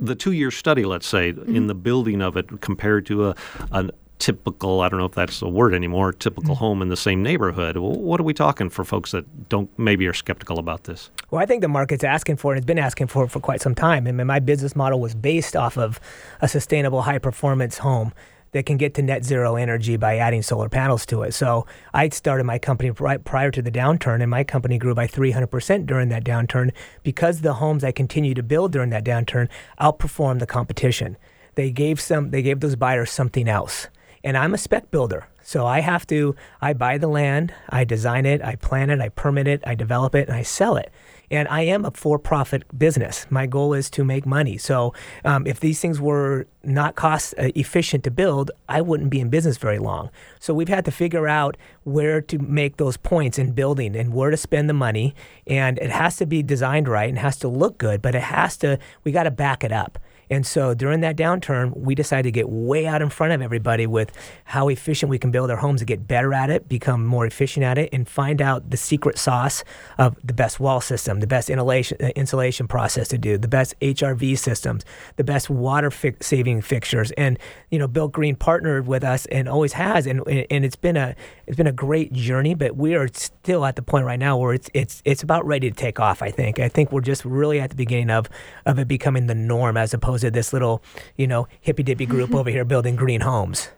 the 0.00 0.14
two 0.14 0.32
year 0.32 0.50
study, 0.50 0.84
let's 0.84 1.06
say, 1.06 1.32
mm-hmm. 1.32 1.54
in 1.54 1.66
the 1.66 1.74
building 1.74 2.22
of 2.22 2.36
it 2.36 2.60
compared 2.60 3.06
to 3.06 3.28
a, 3.28 3.36
a 3.70 3.90
typical, 4.18 4.80
I 4.80 4.88
don't 4.88 5.00
know 5.00 5.06
if 5.06 5.12
that's 5.12 5.42
a 5.42 5.48
word 5.48 5.74
anymore, 5.74 6.12
typical 6.12 6.54
mm-hmm. 6.54 6.64
home 6.64 6.82
in 6.82 6.88
the 6.88 6.96
same 6.96 7.24
neighborhood. 7.24 7.76
What 7.76 8.20
are 8.20 8.22
we 8.22 8.32
talking 8.32 8.70
for 8.70 8.84
folks 8.84 9.10
that 9.10 9.48
don't 9.48 9.68
maybe 9.78 10.06
are 10.06 10.12
skeptical 10.12 10.60
about 10.60 10.84
this? 10.84 11.10
Well, 11.30 11.42
I 11.42 11.46
think 11.46 11.60
the 11.60 11.68
market's 11.68 12.04
asking 12.04 12.36
for 12.36 12.54
it. 12.54 12.58
It's 12.58 12.66
been 12.66 12.78
asking 12.78 13.08
for 13.08 13.24
it 13.24 13.30
for 13.30 13.40
quite 13.40 13.60
some 13.60 13.74
time. 13.74 14.06
I 14.06 14.12
mean, 14.12 14.28
my 14.28 14.38
business 14.38 14.76
model 14.76 15.00
was 15.00 15.14
based 15.14 15.56
off 15.56 15.76
of 15.76 15.98
a 16.40 16.46
sustainable, 16.46 17.02
high 17.02 17.18
performance 17.18 17.78
home 17.78 18.12
that 18.52 18.66
can 18.66 18.76
get 18.76 18.94
to 18.94 19.02
net 19.02 19.24
zero 19.24 19.56
energy 19.56 19.96
by 19.96 20.16
adding 20.16 20.42
solar 20.42 20.68
panels 20.68 21.04
to 21.06 21.22
it. 21.22 21.32
So 21.32 21.66
I 21.92 22.08
started 22.10 22.44
my 22.44 22.58
company 22.58 22.90
right 22.90 23.22
prior 23.22 23.50
to 23.50 23.62
the 23.62 23.70
downturn, 23.70 24.22
and 24.22 24.30
my 24.30 24.44
company 24.44 24.78
grew 24.78 24.94
by 24.94 25.06
300% 25.06 25.86
during 25.86 26.08
that 26.10 26.24
downturn 26.24 26.72
because 27.02 27.40
the 27.40 27.54
homes 27.54 27.82
I 27.82 27.92
continued 27.92 28.36
to 28.36 28.42
build 28.42 28.72
during 28.72 28.90
that 28.90 29.04
downturn 29.04 29.48
outperformed 29.80 30.38
the 30.38 30.46
competition. 30.46 31.16
They 31.54 31.70
gave 31.70 32.00
some, 32.00 32.30
they 32.30 32.42
gave 32.42 32.60
those 32.60 32.76
buyers 32.76 33.10
something 33.10 33.48
else. 33.48 33.88
And 34.24 34.36
I'm 34.36 34.54
a 34.54 34.58
spec 34.58 34.90
builder. 34.90 35.26
So 35.42 35.66
I 35.66 35.80
have 35.80 36.06
to, 36.08 36.34
I 36.60 36.72
buy 36.72 36.98
the 36.98 37.08
land, 37.08 37.52
I 37.68 37.84
design 37.84 38.26
it, 38.26 38.42
I 38.42 38.56
plan 38.56 38.90
it, 38.90 39.00
I 39.00 39.08
permit 39.10 39.46
it, 39.46 39.62
I 39.66 39.74
develop 39.74 40.14
it, 40.14 40.28
and 40.28 40.36
I 40.36 40.42
sell 40.42 40.76
it. 40.76 40.92
And 41.30 41.48
I 41.48 41.62
am 41.62 41.86
a 41.86 41.90
for 41.90 42.18
profit 42.18 42.62
business. 42.78 43.26
My 43.30 43.46
goal 43.46 43.72
is 43.72 43.88
to 43.90 44.04
make 44.04 44.26
money. 44.26 44.58
So 44.58 44.92
um, 45.24 45.46
if 45.46 45.60
these 45.60 45.80
things 45.80 45.98
were 45.98 46.46
not 46.62 46.94
cost 46.94 47.34
uh, 47.38 47.48
efficient 47.54 48.04
to 48.04 48.10
build, 48.10 48.50
I 48.68 48.82
wouldn't 48.82 49.08
be 49.08 49.18
in 49.18 49.30
business 49.30 49.56
very 49.56 49.78
long. 49.78 50.10
So 50.40 50.52
we've 50.52 50.68
had 50.68 50.84
to 50.84 50.90
figure 50.90 51.26
out 51.26 51.56
where 51.84 52.20
to 52.20 52.38
make 52.38 52.76
those 52.76 52.98
points 52.98 53.38
in 53.38 53.52
building 53.52 53.96
and 53.96 54.12
where 54.12 54.30
to 54.30 54.36
spend 54.36 54.68
the 54.68 54.74
money. 54.74 55.14
And 55.46 55.78
it 55.78 55.90
has 55.90 56.16
to 56.16 56.26
be 56.26 56.42
designed 56.42 56.86
right 56.86 57.08
and 57.08 57.18
has 57.18 57.38
to 57.38 57.48
look 57.48 57.78
good, 57.78 58.02
but 58.02 58.14
it 58.14 58.22
has 58.22 58.58
to, 58.58 58.78
we 59.02 59.10
got 59.10 59.22
to 59.22 59.30
back 59.30 59.64
it 59.64 59.72
up. 59.72 59.98
And 60.32 60.46
so 60.46 60.72
during 60.72 61.00
that 61.02 61.14
downturn, 61.14 61.76
we 61.76 61.94
decided 61.94 62.22
to 62.22 62.30
get 62.30 62.48
way 62.48 62.86
out 62.86 63.02
in 63.02 63.10
front 63.10 63.34
of 63.34 63.42
everybody 63.42 63.86
with 63.86 64.10
how 64.44 64.68
efficient 64.68 65.10
we 65.10 65.18
can 65.18 65.30
build 65.30 65.50
our 65.50 65.58
homes 65.58 65.80
to 65.80 65.84
get 65.84 66.08
better 66.08 66.32
at 66.32 66.48
it, 66.48 66.70
become 66.70 67.04
more 67.04 67.26
efficient 67.26 67.64
at 67.64 67.76
it, 67.76 67.90
and 67.92 68.08
find 68.08 68.40
out 68.40 68.70
the 68.70 68.78
secret 68.78 69.18
sauce 69.18 69.62
of 69.98 70.16
the 70.24 70.32
best 70.32 70.58
wall 70.58 70.80
system, 70.80 71.20
the 71.20 71.26
best 71.26 71.50
insulation, 71.50 71.98
uh, 72.00 72.06
insulation 72.16 72.66
process 72.66 73.08
to 73.08 73.18
do, 73.18 73.36
the 73.36 73.46
best 73.46 73.78
HRV 73.80 74.38
systems, 74.38 74.86
the 75.16 75.24
best 75.24 75.50
water 75.50 75.90
fi- 75.90 76.14
saving 76.22 76.62
fixtures. 76.62 77.10
And 77.18 77.38
you 77.70 77.78
know, 77.78 77.86
Built 77.86 78.12
Green 78.12 78.34
partnered 78.34 78.86
with 78.86 79.04
us 79.04 79.26
and 79.26 79.50
always 79.50 79.74
has, 79.74 80.06
and 80.06 80.26
and 80.26 80.64
it's 80.64 80.76
been 80.76 80.96
a 80.96 81.14
it's 81.46 81.58
been 81.58 81.66
a 81.66 81.72
great 81.72 82.14
journey. 82.14 82.54
But 82.54 82.74
we 82.74 82.94
are 82.94 83.08
still 83.12 83.66
at 83.66 83.76
the 83.76 83.82
point 83.82 84.06
right 84.06 84.18
now 84.18 84.38
where 84.38 84.54
it's 84.54 84.70
it's 84.72 85.02
it's 85.04 85.22
about 85.22 85.44
ready 85.44 85.68
to 85.68 85.76
take 85.76 86.00
off. 86.00 86.22
I 86.22 86.30
think. 86.30 86.58
I 86.58 86.70
think 86.70 86.90
we're 86.90 87.02
just 87.02 87.22
really 87.26 87.60
at 87.60 87.68
the 87.68 87.76
beginning 87.76 88.08
of 88.08 88.30
of 88.64 88.78
it 88.78 88.88
becoming 88.88 89.26
the 89.26 89.34
norm 89.34 89.76
as 89.76 89.92
opposed 89.92 90.21
to 90.22 90.30
this 90.30 90.52
little, 90.52 90.82
you 91.16 91.26
know, 91.26 91.46
hippy 91.60 91.82
dippy 91.82 92.06
group 92.06 92.34
over 92.34 92.50
here 92.50 92.64
building 92.64 92.96
green 92.96 93.20
homes. 93.20 93.68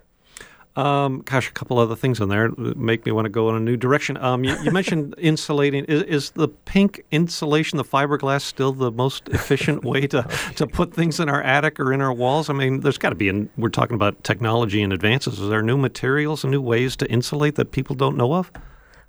Um, 0.76 1.22
gosh, 1.24 1.48
a 1.48 1.52
couple 1.52 1.78
other 1.78 1.94
things 1.94 2.20
in 2.20 2.28
there 2.28 2.50
make 2.58 3.06
me 3.06 3.12
want 3.12 3.26
to 3.26 3.28
go 3.28 3.48
in 3.48 3.54
a 3.54 3.60
new 3.60 3.76
direction. 3.76 4.16
Um, 4.16 4.42
you, 4.42 4.56
you, 4.62 4.72
mentioned 4.72 5.14
insulating. 5.18 5.84
Is, 5.84 6.02
is, 6.02 6.30
the 6.30 6.48
pink 6.48 7.04
insulation, 7.12 7.76
the 7.76 7.84
fiberglass, 7.84 8.42
still 8.42 8.72
the 8.72 8.90
most 8.90 9.28
efficient 9.32 9.84
way 9.84 10.08
to, 10.08 10.28
to 10.56 10.66
put 10.66 10.92
things 10.92 11.20
in 11.20 11.28
our 11.28 11.40
attic 11.42 11.78
or 11.78 11.92
in 11.92 12.00
our 12.00 12.12
walls? 12.12 12.50
I 12.50 12.54
mean, 12.54 12.80
there's 12.80 12.98
got 12.98 13.10
to 13.10 13.14
be. 13.14 13.28
In, 13.28 13.48
we're 13.56 13.68
talking 13.68 13.94
about 13.94 14.24
technology 14.24 14.82
and 14.82 14.92
advances. 14.92 15.38
Is 15.38 15.48
there 15.48 15.62
new 15.62 15.76
materials 15.76 16.42
and 16.42 16.50
new 16.50 16.62
ways 16.62 16.96
to 16.96 17.08
insulate 17.08 17.54
that 17.54 17.70
people 17.70 17.94
don't 17.94 18.16
know 18.16 18.34
of? 18.34 18.50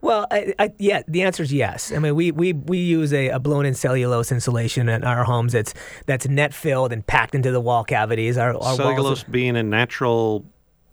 Well, 0.05 0.27
I, 0.29 0.53
I, 0.59 0.71
yeah, 0.77 1.01
the 1.07 1.23
answer 1.23 1.41
is 1.41 1.51
yes. 1.51 1.91
I 1.91 1.97
mean, 1.97 2.13
we, 2.13 2.29
we, 2.29 2.53
we 2.53 2.77
use 2.77 3.11
a, 3.11 3.29
a 3.29 3.39
blown-in 3.39 3.73
cellulose 3.73 4.31
insulation 4.31 4.87
in 4.87 5.03
our 5.03 5.23
homes 5.23 5.53
that's 5.53 5.73
that's 6.05 6.27
net 6.27 6.53
filled 6.53 6.93
and 6.93 7.05
packed 7.07 7.33
into 7.33 7.49
the 7.49 7.59
wall 7.59 7.83
cavities. 7.83 8.37
Our, 8.37 8.55
our 8.55 8.75
cellulose 8.75 9.23
are, 9.23 9.31
being 9.31 9.57
a 9.57 9.63
natural 9.63 10.45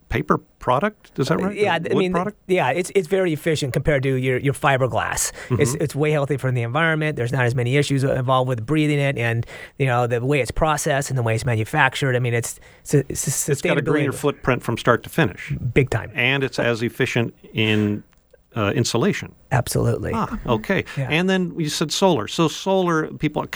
paper 0.09 0.39
product. 0.59 1.19
Is 1.19 1.29
that 1.29 1.39
right? 1.39 1.55
Yeah, 1.55 1.75
I 1.75 1.93
mean, 1.93 2.13
product? 2.13 2.39
yeah, 2.47 2.71
it's 2.71 2.91
it's 2.95 3.07
very 3.07 3.35
efficient 3.35 3.75
compared 3.75 4.03
to 4.05 4.15
your 4.15 4.39
your 4.39 4.55
fiberglass. 4.55 5.31
Mm-hmm. 5.31 5.61
It's 5.61 5.75
it's 5.75 5.95
way 5.95 6.11
healthy 6.11 6.39
for 6.39 6.51
the 6.51 6.63
environment. 6.63 7.17
There's 7.17 7.33
not 7.33 7.45
as 7.45 7.55
many 7.55 7.77
issues 7.77 8.05
involved 8.05 8.49
with 8.49 8.65
breathing 8.65 8.99
it, 8.99 9.19
and 9.19 9.45
you 9.79 9.85
know 9.85 10.07
the 10.07 10.25
way 10.25 10.41
it's 10.41 10.51
processed 10.51 11.11
and 11.11 11.19
the 11.19 11.23
way 11.23 11.35
it's 11.35 11.45
manufactured. 11.45 12.17
I 12.17 12.19
mean, 12.19 12.33
it's 12.33 12.59
it's, 12.85 12.95
it's, 12.95 13.49
it's 13.51 13.61
got 13.61 13.77
a 13.77 13.83
greener 13.83 14.13
footprint 14.13 14.63
from 14.63 14.79
start 14.79 15.03
to 15.03 15.11
finish, 15.11 15.53
big 15.75 15.91
time, 15.91 16.11
and 16.15 16.43
it's 16.43 16.59
as 16.59 16.83
efficient 16.83 17.35
in 17.53 18.05
uh, 18.57 18.73
insulation. 18.75 19.35
Absolutely. 19.51 20.13
Ah, 20.15 20.39
okay. 20.47 20.85
Yeah. 20.97 21.09
And 21.11 21.29
then 21.29 21.59
you 21.59 21.69
said 21.69 21.93
solar. 21.93 22.29
So 22.29 22.49
solar, 22.49 23.09
people, 23.09 23.47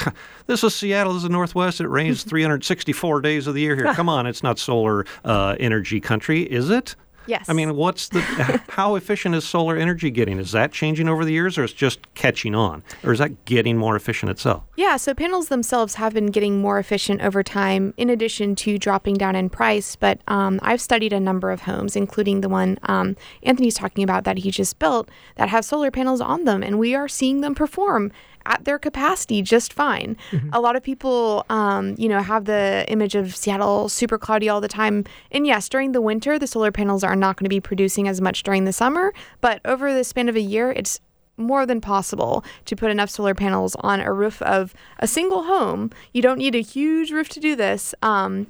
this 0.46 0.62
is 0.62 0.74
Seattle, 0.74 1.12
this 1.12 1.20
is 1.20 1.22
the 1.24 1.28
Northwest. 1.30 1.80
It 1.80 1.88
rains 1.88 2.22
364 2.24 3.20
days 3.20 3.46
of 3.46 3.54
the 3.54 3.60
year 3.60 3.76
here. 3.76 3.92
Come 3.94 4.08
on, 4.08 4.26
it's 4.26 4.42
not 4.42 4.58
solar 4.58 5.04
uh, 5.24 5.56
energy 5.60 6.00
country, 6.00 6.42
is 6.42 6.70
it? 6.70 6.96
Yes. 7.26 7.48
I 7.48 7.52
mean, 7.52 7.76
what's 7.76 8.08
the 8.08 8.20
how 8.68 8.94
efficient 8.94 9.34
is 9.34 9.44
solar 9.44 9.76
energy 9.76 10.10
getting? 10.10 10.38
Is 10.38 10.52
that 10.52 10.72
changing 10.72 11.08
over 11.08 11.24
the 11.24 11.32
years, 11.32 11.58
or 11.58 11.64
is 11.64 11.72
just 11.72 12.12
catching 12.14 12.54
on, 12.54 12.82
or 13.04 13.12
is 13.12 13.18
that 13.18 13.44
getting 13.44 13.76
more 13.76 13.96
efficient 13.96 14.30
itself? 14.30 14.62
Yeah. 14.76 14.96
So 14.96 15.14
panels 15.14 15.48
themselves 15.48 15.94
have 15.96 16.14
been 16.14 16.26
getting 16.26 16.60
more 16.60 16.78
efficient 16.78 17.20
over 17.22 17.42
time, 17.42 17.94
in 17.96 18.10
addition 18.10 18.54
to 18.56 18.78
dropping 18.78 19.14
down 19.14 19.36
in 19.36 19.50
price. 19.50 19.96
But 19.96 20.20
um, 20.28 20.58
I've 20.62 20.80
studied 20.80 21.12
a 21.12 21.20
number 21.20 21.50
of 21.50 21.62
homes, 21.62 21.96
including 21.96 22.40
the 22.40 22.48
one 22.48 22.78
um, 22.84 23.16
Anthony's 23.42 23.74
talking 23.74 24.04
about 24.04 24.24
that 24.24 24.38
he 24.38 24.50
just 24.50 24.78
built, 24.78 25.08
that 25.36 25.48
have 25.48 25.64
solar 25.64 25.90
panels 25.90 26.20
on 26.20 26.44
them, 26.44 26.62
and 26.62 26.78
we 26.78 26.94
are 26.94 27.08
seeing 27.08 27.40
them 27.40 27.54
perform 27.54 28.12
at 28.46 28.64
their 28.64 28.78
capacity 28.78 29.42
just 29.42 29.72
fine. 29.72 30.16
Mm-hmm. 30.30 30.50
A 30.52 30.60
lot 30.60 30.76
of 30.76 30.82
people, 30.82 31.44
um, 31.50 31.94
you 31.98 32.08
know, 32.08 32.20
have 32.20 32.44
the 32.44 32.84
image 32.88 33.14
of 33.14 33.34
Seattle 33.34 33.88
super 33.88 34.18
cloudy 34.18 34.48
all 34.48 34.60
the 34.60 34.68
time. 34.68 35.04
And 35.30 35.46
yes, 35.46 35.68
during 35.68 35.92
the 35.92 36.00
winter, 36.00 36.38
the 36.38 36.46
solar 36.46 36.72
panels 36.72 37.04
are 37.04 37.16
not 37.16 37.36
going 37.36 37.44
to 37.44 37.50
be 37.50 37.60
producing 37.60 38.08
as 38.08 38.20
much 38.20 38.42
during 38.42 38.64
the 38.64 38.72
summer. 38.72 39.12
But 39.40 39.60
over 39.64 39.92
the 39.92 40.04
span 40.04 40.28
of 40.28 40.36
a 40.36 40.40
year, 40.40 40.72
it's 40.72 41.00
more 41.36 41.66
than 41.66 41.80
possible 41.80 42.44
to 42.64 42.76
put 42.76 42.90
enough 42.90 43.10
solar 43.10 43.34
panels 43.34 43.76
on 43.80 44.00
a 44.00 44.12
roof 44.12 44.40
of 44.42 44.74
a 44.98 45.06
single 45.06 45.44
home. 45.44 45.90
You 46.12 46.22
don't 46.22 46.38
need 46.38 46.54
a 46.54 46.62
huge 46.62 47.10
roof 47.10 47.28
to 47.30 47.40
do 47.40 47.54
this 47.56 47.94
um, 48.02 48.46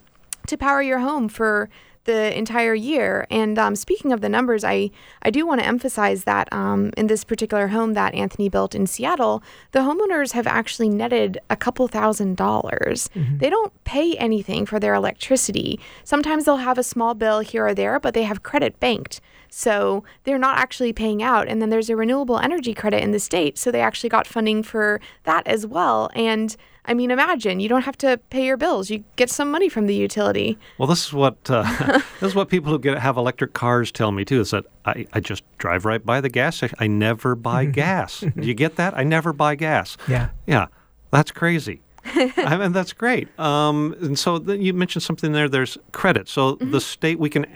to 0.46 0.56
power 0.56 0.82
your 0.82 1.00
home 1.00 1.28
for 1.28 1.68
the 2.06 2.36
entire 2.36 2.74
year. 2.74 3.26
And 3.30 3.58
um, 3.58 3.76
speaking 3.76 4.12
of 4.12 4.20
the 4.20 4.28
numbers, 4.28 4.64
I, 4.64 4.90
I 5.22 5.30
do 5.30 5.46
want 5.46 5.60
to 5.60 5.66
emphasize 5.66 6.24
that 6.24 6.50
um, 6.52 6.92
in 6.96 7.08
this 7.08 7.24
particular 7.24 7.68
home 7.68 7.92
that 7.92 8.14
Anthony 8.14 8.48
built 8.48 8.74
in 8.74 8.86
Seattle, 8.86 9.42
the 9.72 9.80
homeowners 9.80 10.32
have 10.32 10.46
actually 10.46 10.88
netted 10.88 11.38
a 11.50 11.56
couple 11.56 11.86
thousand 11.88 12.36
dollars. 12.36 13.10
Mm-hmm. 13.14 13.38
They 13.38 13.50
don't 13.50 13.72
pay 13.84 14.16
anything 14.16 14.66
for 14.66 14.80
their 14.80 14.94
electricity. 14.94 15.78
Sometimes 16.04 16.44
they'll 16.44 16.56
have 16.56 16.78
a 16.78 16.82
small 16.82 17.14
bill 17.14 17.40
here 17.40 17.66
or 17.66 17.74
there, 17.74 18.00
but 18.00 18.14
they 18.14 18.22
have 18.22 18.42
credit 18.42 18.80
banked. 18.80 19.20
So 19.56 20.04
they're 20.24 20.36
not 20.36 20.58
actually 20.58 20.92
paying 20.92 21.22
out. 21.22 21.48
And 21.48 21.62
then 21.62 21.70
there's 21.70 21.88
a 21.88 21.96
renewable 21.96 22.38
energy 22.38 22.74
credit 22.74 23.02
in 23.02 23.12
the 23.12 23.18
state. 23.18 23.56
So 23.56 23.70
they 23.70 23.80
actually 23.80 24.10
got 24.10 24.26
funding 24.26 24.62
for 24.62 25.00
that 25.24 25.46
as 25.46 25.66
well. 25.66 26.10
And 26.14 26.54
I 26.84 26.92
mean, 26.92 27.10
imagine 27.10 27.58
you 27.58 27.68
don't 27.70 27.80
have 27.80 27.96
to 27.98 28.20
pay 28.28 28.44
your 28.44 28.58
bills; 28.58 28.90
you 28.90 29.02
get 29.16 29.30
some 29.30 29.50
money 29.50 29.70
from 29.70 29.86
the 29.86 29.94
utility. 29.94 30.58
Well, 30.76 30.86
this 30.86 31.06
is 31.06 31.12
what 31.14 31.38
uh, 31.48 31.62
this 32.20 32.28
is 32.28 32.34
what 32.34 32.50
people 32.50 32.70
who 32.70 32.78
get 32.78 32.98
have 32.98 33.16
electric 33.16 33.54
cars 33.54 33.90
tell 33.90 34.12
me 34.12 34.26
too. 34.26 34.40
Is 34.40 34.50
that 34.50 34.66
I, 34.84 35.06
I 35.14 35.20
just 35.20 35.42
drive 35.56 35.86
right 35.86 36.04
by 36.04 36.20
the 36.20 36.28
gas 36.28 36.58
station. 36.58 36.76
I 36.78 36.86
never 36.86 37.34
buy 37.34 37.64
gas. 37.64 38.20
Do 38.36 38.46
you 38.46 38.54
get 38.54 38.76
that? 38.76 38.94
I 38.94 39.04
never 39.04 39.32
buy 39.32 39.54
gas. 39.54 39.96
Yeah, 40.06 40.28
yeah, 40.46 40.66
that's 41.10 41.32
crazy. 41.32 41.80
I 42.04 42.56
mean, 42.58 42.72
that's 42.72 42.92
great. 42.92 43.36
Um, 43.40 43.96
and 44.00 44.18
so 44.18 44.38
you 44.52 44.74
mentioned 44.74 45.02
something 45.02 45.32
there. 45.32 45.48
There's 45.48 45.76
credit. 45.90 46.28
So 46.28 46.54
mm-hmm. 46.54 46.70
the 46.70 46.80
state 46.80 47.18
we 47.18 47.30
can 47.30 47.46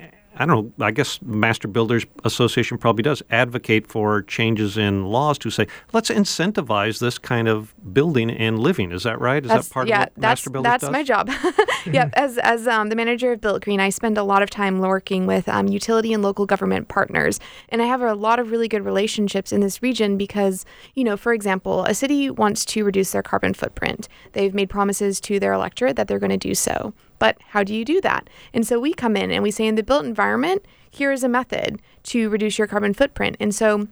I 0.41 0.47
don't 0.47 0.79
know, 0.79 0.87
I 0.87 0.91
guess 0.91 1.21
Master 1.21 1.69
Builders 1.69 2.07
Association 2.25 2.79
probably 2.79 3.03
does 3.03 3.23
advocate 3.29 3.87
for 3.87 4.23
changes 4.23 4.79
in 4.79 5.05
laws 5.05 5.37
to 5.41 5.51
say, 5.51 5.67
let's 5.93 6.09
incentivize 6.09 6.99
this 6.99 7.19
kind 7.19 7.47
of 7.47 7.75
building 7.93 8.31
and 8.31 8.59
living. 8.59 8.91
Is 8.91 9.03
that 9.03 9.21
right? 9.21 9.45
Is 9.45 9.51
that's, 9.51 9.69
that 9.69 9.75
part 9.75 9.89
yeah, 9.89 10.05
of 10.05 10.09
what 10.09 10.19
Master 10.19 10.49
Builders 10.49 10.67
Yeah, 10.67 10.73
that's 10.73 10.85
does? 10.85 10.91
my 10.91 11.03
job. 11.03 11.31
yep. 11.93 12.09
As, 12.15 12.39
as 12.39 12.67
um, 12.67 12.89
the 12.89 12.97
manager 12.97 13.33
of 13.33 13.43
Built 13.43 13.63
Green, 13.63 13.81
I 13.81 13.91
spend 13.91 14.17
a 14.17 14.23
lot 14.23 14.41
of 14.41 14.49
time 14.49 14.79
working 14.79 15.27
with 15.27 15.47
um, 15.47 15.69
utility 15.69 16.15
and 16.15 16.23
local 16.23 16.47
government 16.47 16.89
partners. 16.89 17.39
And 17.69 17.83
I 17.83 17.85
have 17.85 18.01
a 18.01 18.15
lot 18.15 18.39
of 18.39 18.51
really 18.51 18.67
good 18.67 18.87
relationships 18.87 19.53
in 19.53 19.61
this 19.61 19.83
region 19.83 20.17
because, 20.17 20.65
you 20.95 21.05
know, 21.05 21.19
for 21.19 21.35
example, 21.35 21.85
a 21.85 21.93
city 21.93 22.31
wants 22.31 22.65
to 22.65 22.83
reduce 22.83 23.11
their 23.11 23.23
carbon 23.23 23.53
footprint. 23.53 24.09
They've 24.33 24.55
made 24.55 24.71
promises 24.71 25.21
to 25.21 25.39
their 25.39 25.53
electorate 25.53 25.97
that 25.97 26.09
they're 26.09 26.19
going 26.19 26.31
to 26.31 26.39
do 26.39 26.55
so. 26.55 26.95
But 27.21 27.37
how 27.51 27.63
do 27.63 27.73
you 27.73 27.85
do 27.85 28.01
that? 28.01 28.29
And 28.53 28.67
so 28.67 28.81
we 28.81 28.93
come 28.93 29.17
in 29.17 29.31
and 29.31 29.45
we 29.45 29.53
say, 29.53 29.69
in 29.69 29.77
the 29.77 29.85
built 29.85 30.05
environment, 30.05 30.65
here 30.91 31.13
is 31.13 31.23
a 31.23 31.29
method 31.29 31.81
to 32.05 32.29
reduce 32.29 32.59
your 32.59 32.67
carbon 32.67 32.95
footprint. 32.95 33.37
And 33.39 33.55
so 33.55 33.87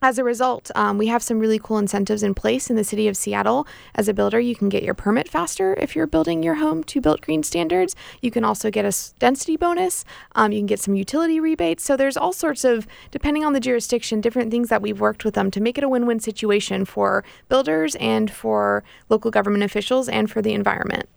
as 0.00 0.16
a 0.16 0.22
result, 0.22 0.70
um, 0.76 0.96
we 0.96 1.08
have 1.08 1.24
some 1.24 1.40
really 1.40 1.58
cool 1.58 1.76
incentives 1.76 2.22
in 2.22 2.32
place 2.32 2.70
in 2.70 2.76
the 2.76 2.84
city 2.84 3.08
of 3.08 3.16
Seattle. 3.16 3.66
As 3.96 4.06
a 4.06 4.14
builder, 4.14 4.38
you 4.38 4.54
can 4.54 4.68
get 4.68 4.84
your 4.84 4.94
permit 4.94 5.28
faster 5.28 5.74
if 5.74 5.96
you're 5.96 6.06
building 6.06 6.40
your 6.40 6.54
home 6.54 6.84
to 6.84 7.00
built 7.00 7.20
green 7.20 7.42
standards. 7.42 7.96
You 8.22 8.30
can 8.30 8.44
also 8.44 8.70
get 8.70 8.84
a 8.84 8.96
density 9.18 9.56
bonus. 9.56 10.04
Um, 10.36 10.52
you 10.52 10.60
can 10.60 10.66
get 10.66 10.78
some 10.78 10.94
utility 10.94 11.40
rebates. 11.40 11.82
So 11.82 11.96
there's 11.96 12.16
all 12.16 12.32
sorts 12.32 12.62
of, 12.62 12.86
depending 13.10 13.44
on 13.44 13.54
the 13.54 13.60
jurisdiction, 13.60 14.20
different 14.20 14.52
things 14.52 14.68
that 14.68 14.82
we've 14.82 15.00
worked 15.00 15.24
with 15.24 15.34
them 15.34 15.50
to 15.50 15.60
make 15.60 15.76
it 15.76 15.84
a 15.84 15.88
win-win 15.88 16.20
situation 16.20 16.84
for 16.84 17.24
builders 17.48 17.96
and 17.96 18.30
for 18.30 18.84
local 19.08 19.32
government 19.32 19.64
officials 19.64 20.08
and 20.08 20.30
for 20.30 20.40
the 20.40 20.54
environment. 20.54 21.08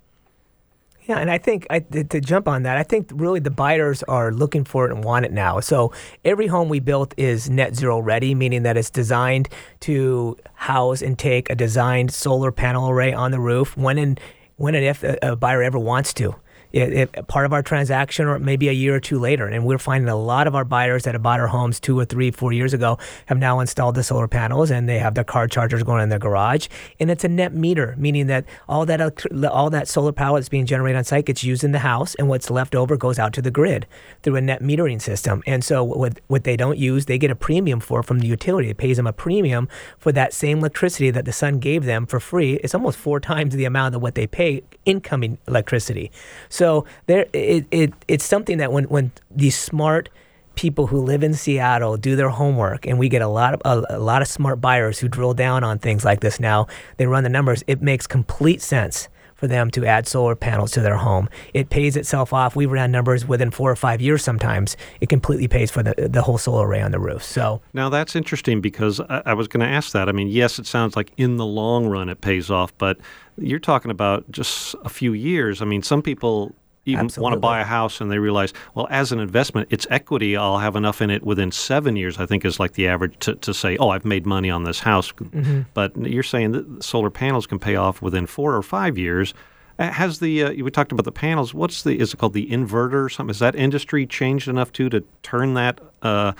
Yeah, 1.07 1.17
and 1.17 1.31
I 1.31 1.39
think 1.39 1.65
I, 1.69 1.79
to 1.79 2.21
jump 2.21 2.47
on 2.47 2.63
that, 2.63 2.77
I 2.77 2.83
think 2.83 3.09
really 3.13 3.39
the 3.39 3.49
buyers 3.49 4.03
are 4.03 4.31
looking 4.31 4.63
for 4.63 4.85
it 4.85 4.91
and 4.91 5.03
want 5.03 5.25
it 5.25 5.31
now. 5.31 5.59
So 5.59 5.91
every 6.23 6.47
home 6.47 6.69
we 6.69 6.79
built 6.79 7.13
is 7.17 7.49
net 7.49 7.75
zero 7.75 7.99
ready, 7.99 8.35
meaning 8.35 8.63
that 8.63 8.77
it's 8.77 8.91
designed 8.91 9.49
to 9.81 10.37
house 10.53 11.01
and 11.01 11.17
take 11.17 11.49
a 11.49 11.55
designed 11.55 12.13
solar 12.13 12.51
panel 12.51 12.89
array 12.89 13.13
on 13.13 13.31
the 13.31 13.39
roof 13.39 13.75
when 13.75 13.97
and 13.97 14.19
when 14.57 14.75
and 14.75 14.85
if 14.85 15.03
a, 15.03 15.17
a 15.23 15.35
buyer 15.35 15.63
ever 15.63 15.79
wants 15.79 16.13
to 16.13 16.35
it, 16.73 16.93
it, 16.93 17.27
part 17.27 17.45
of 17.45 17.53
our 17.53 17.61
transaction 17.61 18.27
or 18.27 18.39
maybe 18.39 18.69
a 18.69 18.73
year 18.73 18.95
or 18.95 18.99
two 18.99 19.19
later. 19.19 19.47
And 19.47 19.65
we're 19.65 19.77
finding 19.77 20.09
a 20.09 20.15
lot 20.15 20.47
of 20.47 20.55
our 20.55 20.65
buyers 20.65 21.03
that 21.03 21.13
have 21.13 21.23
bought 21.23 21.39
our 21.39 21.47
homes 21.47 21.79
two 21.79 21.99
or 21.99 22.05
three, 22.05 22.31
four 22.31 22.53
years 22.53 22.73
ago 22.73 22.97
have 23.25 23.37
now 23.37 23.59
installed 23.59 23.95
the 23.95 24.03
solar 24.03 24.27
panels 24.27 24.71
and 24.71 24.87
they 24.87 24.99
have 24.99 25.15
their 25.15 25.23
car 25.23 25.47
chargers 25.47 25.83
going 25.83 26.03
in 26.03 26.09
their 26.09 26.19
garage. 26.19 26.67
And 26.99 27.11
it's 27.11 27.23
a 27.23 27.27
net 27.27 27.53
meter, 27.53 27.95
meaning 27.97 28.27
that 28.27 28.45
all 28.67 28.85
that 28.85 29.01
all 29.49 29.69
that 29.69 29.87
solar 29.87 30.11
power 30.11 30.39
that's 30.39 30.49
being 30.49 30.65
generated 30.65 30.97
on 30.97 31.03
site 31.03 31.25
gets 31.25 31.43
used 31.43 31.63
in 31.63 31.71
the 31.71 31.79
house, 31.79 32.15
and 32.15 32.27
what's 32.29 32.49
left 32.49 32.75
over 32.75 32.97
goes 32.97 33.19
out 33.19 33.33
to 33.33 33.41
the 33.41 33.51
grid 33.51 33.87
through 34.21 34.35
a 34.35 34.41
net 34.41 34.61
metering 34.61 35.01
system. 35.01 35.43
And 35.45 35.63
so 35.63 35.83
what 35.83 36.19
what 36.27 36.43
they 36.43 36.57
don't 36.57 36.77
use, 36.77 37.05
they 37.05 37.17
get 37.17 37.31
a 37.31 37.35
premium 37.35 37.79
for 37.79 38.03
from 38.03 38.19
the 38.19 38.27
utility. 38.27 38.69
It 38.69 38.77
pays 38.77 38.97
them 38.97 39.07
a 39.07 39.13
premium 39.13 39.67
for 39.97 40.11
that 40.11 40.33
same 40.33 40.59
electricity 40.59 41.11
that 41.11 41.25
the 41.25 41.33
sun 41.33 41.59
gave 41.59 41.85
them 41.85 42.05
for 42.05 42.19
free. 42.19 42.53
It's 42.63 42.75
almost 42.75 42.97
four 42.97 43.19
times 43.19 43.55
the 43.55 43.65
amount 43.65 43.95
of 43.95 44.01
what 44.01 44.15
they 44.15 44.27
pay 44.27 44.63
incoming 44.85 45.37
electricity. 45.47 46.11
So 46.49 46.60
there, 47.07 47.25
it, 47.33 47.65
it 47.71 47.93
it's 48.07 48.25
something 48.25 48.57
that 48.59 48.71
when 48.71 48.85
when 48.85 49.11
these 49.29 49.57
smart 49.57 50.09
people 50.55 50.87
who 50.87 51.01
live 51.01 51.23
in 51.23 51.33
Seattle 51.33 51.97
do 51.97 52.15
their 52.15 52.29
homework, 52.29 52.85
and 52.85 52.99
we 52.99 53.09
get 53.09 53.21
a 53.21 53.27
lot 53.27 53.53
of 53.53 53.61
a, 53.65 53.97
a, 53.97 53.99
lot 53.99 54.21
of 54.21 54.27
smart 54.27 54.61
buyers 54.61 54.99
who 54.99 55.07
drill 55.07 55.33
down 55.33 55.63
on 55.63 55.79
things 55.79 56.05
like 56.05 56.19
this. 56.19 56.39
Now 56.39 56.67
they 56.97 57.07
run 57.07 57.23
the 57.23 57.29
numbers. 57.29 57.63
It 57.67 57.81
makes 57.81 58.07
complete 58.07 58.61
sense 58.61 59.09
for 59.41 59.47
them 59.47 59.71
to 59.71 59.83
add 59.87 60.07
solar 60.07 60.35
panels 60.35 60.69
to 60.71 60.81
their 60.81 60.97
home. 60.97 61.27
It 61.55 61.71
pays 61.71 61.97
itself 61.97 62.31
off. 62.31 62.55
We 62.55 62.67
ran 62.67 62.91
numbers 62.91 63.27
within 63.27 63.49
four 63.49 63.71
or 63.71 63.75
five 63.75 63.99
years. 63.99 64.23
Sometimes 64.23 64.77
it 65.01 65.09
completely 65.09 65.47
pays 65.47 65.71
for 65.71 65.81
the 65.81 65.95
the 65.97 66.21
whole 66.21 66.37
solar 66.37 66.67
array 66.67 66.79
on 66.79 66.91
the 66.91 66.99
roof. 66.99 67.23
So 67.23 67.59
now 67.73 67.89
that's 67.89 68.15
interesting 68.15 68.61
because 68.61 68.99
I, 68.99 69.23
I 69.25 69.33
was 69.33 69.47
going 69.47 69.61
to 69.61 69.73
ask 69.73 69.93
that. 69.93 70.07
I 70.07 70.11
mean, 70.11 70.27
yes, 70.27 70.59
it 70.59 70.67
sounds 70.67 70.95
like 70.95 71.11
in 71.17 71.37
the 71.37 71.45
long 71.45 71.87
run 71.87 72.07
it 72.07 72.21
pays 72.21 72.51
off, 72.51 72.71
but 72.77 72.99
you're 73.35 73.57
talking 73.57 73.89
about 73.89 74.29
just 74.31 74.75
a 74.85 74.89
few 74.89 75.13
years. 75.13 75.59
I 75.59 75.65
mean, 75.65 75.81
some 75.81 76.03
people 76.03 76.53
Absolutely. 76.95 77.23
want 77.23 77.33
to 77.33 77.39
buy 77.39 77.61
a 77.61 77.63
house 77.63 78.01
and 78.01 78.11
they 78.11 78.19
realize, 78.19 78.53
well, 78.75 78.87
as 78.89 79.11
an 79.11 79.19
investment, 79.19 79.67
it's 79.71 79.87
equity. 79.89 80.35
I'll 80.35 80.59
have 80.59 80.75
enough 80.75 81.01
in 81.01 81.09
it 81.09 81.23
within 81.23 81.51
seven 81.51 81.95
years, 81.95 82.17
I 82.17 82.25
think 82.25 82.45
is 82.45 82.59
like 82.59 82.73
the 82.73 82.87
average 82.87 83.17
to, 83.19 83.35
to 83.35 83.53
say, 83.53 83.77
oh, 83.77 83.89
I've 83.89 84.05
made 84.05 84.25
money 84.25 84.49
on 84.49 84.63
this 84.63 84.79
house. 84.79 85.11
Mm-hmm. 85.11 85.61
But 85.73 85.95
you're 85.97 86.23
saying 86.23 86.51
that 86.51 86.83
solar 86.83 87.09
panels 87.09 87.47
can 87.47 87.59
pay 87.59 87.75
off 87.75 88.01
within 88.01 88.25
four 88.25 88.55
or 88.55 88.61
five 88.61 88.97
years. 88.97 89.33
Uh, 89.79 89.89
has 89.89 90.19
the 90.19 90.43
uh, 90.43 90.63
we 90.63 90.69
talked 90.69 90.91
about 90.91 91.05
the 91.05 91.11
panels? 91.11 91.53
What's 91.53 91.83
the 91.83 91.99
is 91.99 92.13
it 92.13 92.17
called 92.17 92.33
the 92.33 92.47
inverter 92.47 93.05
or 93.05 93.09
something? 93.09 93.29
Has 93.29 93.39
that 93.39 93.55
industry 93.55 94.05
changed 94.05 94.47
enough 94.47 94.71
too 94.71 94.89
to 94.89 95.03
turn 95.23 95.53
that? 95.55 95.79
Uh, 96.01 96.33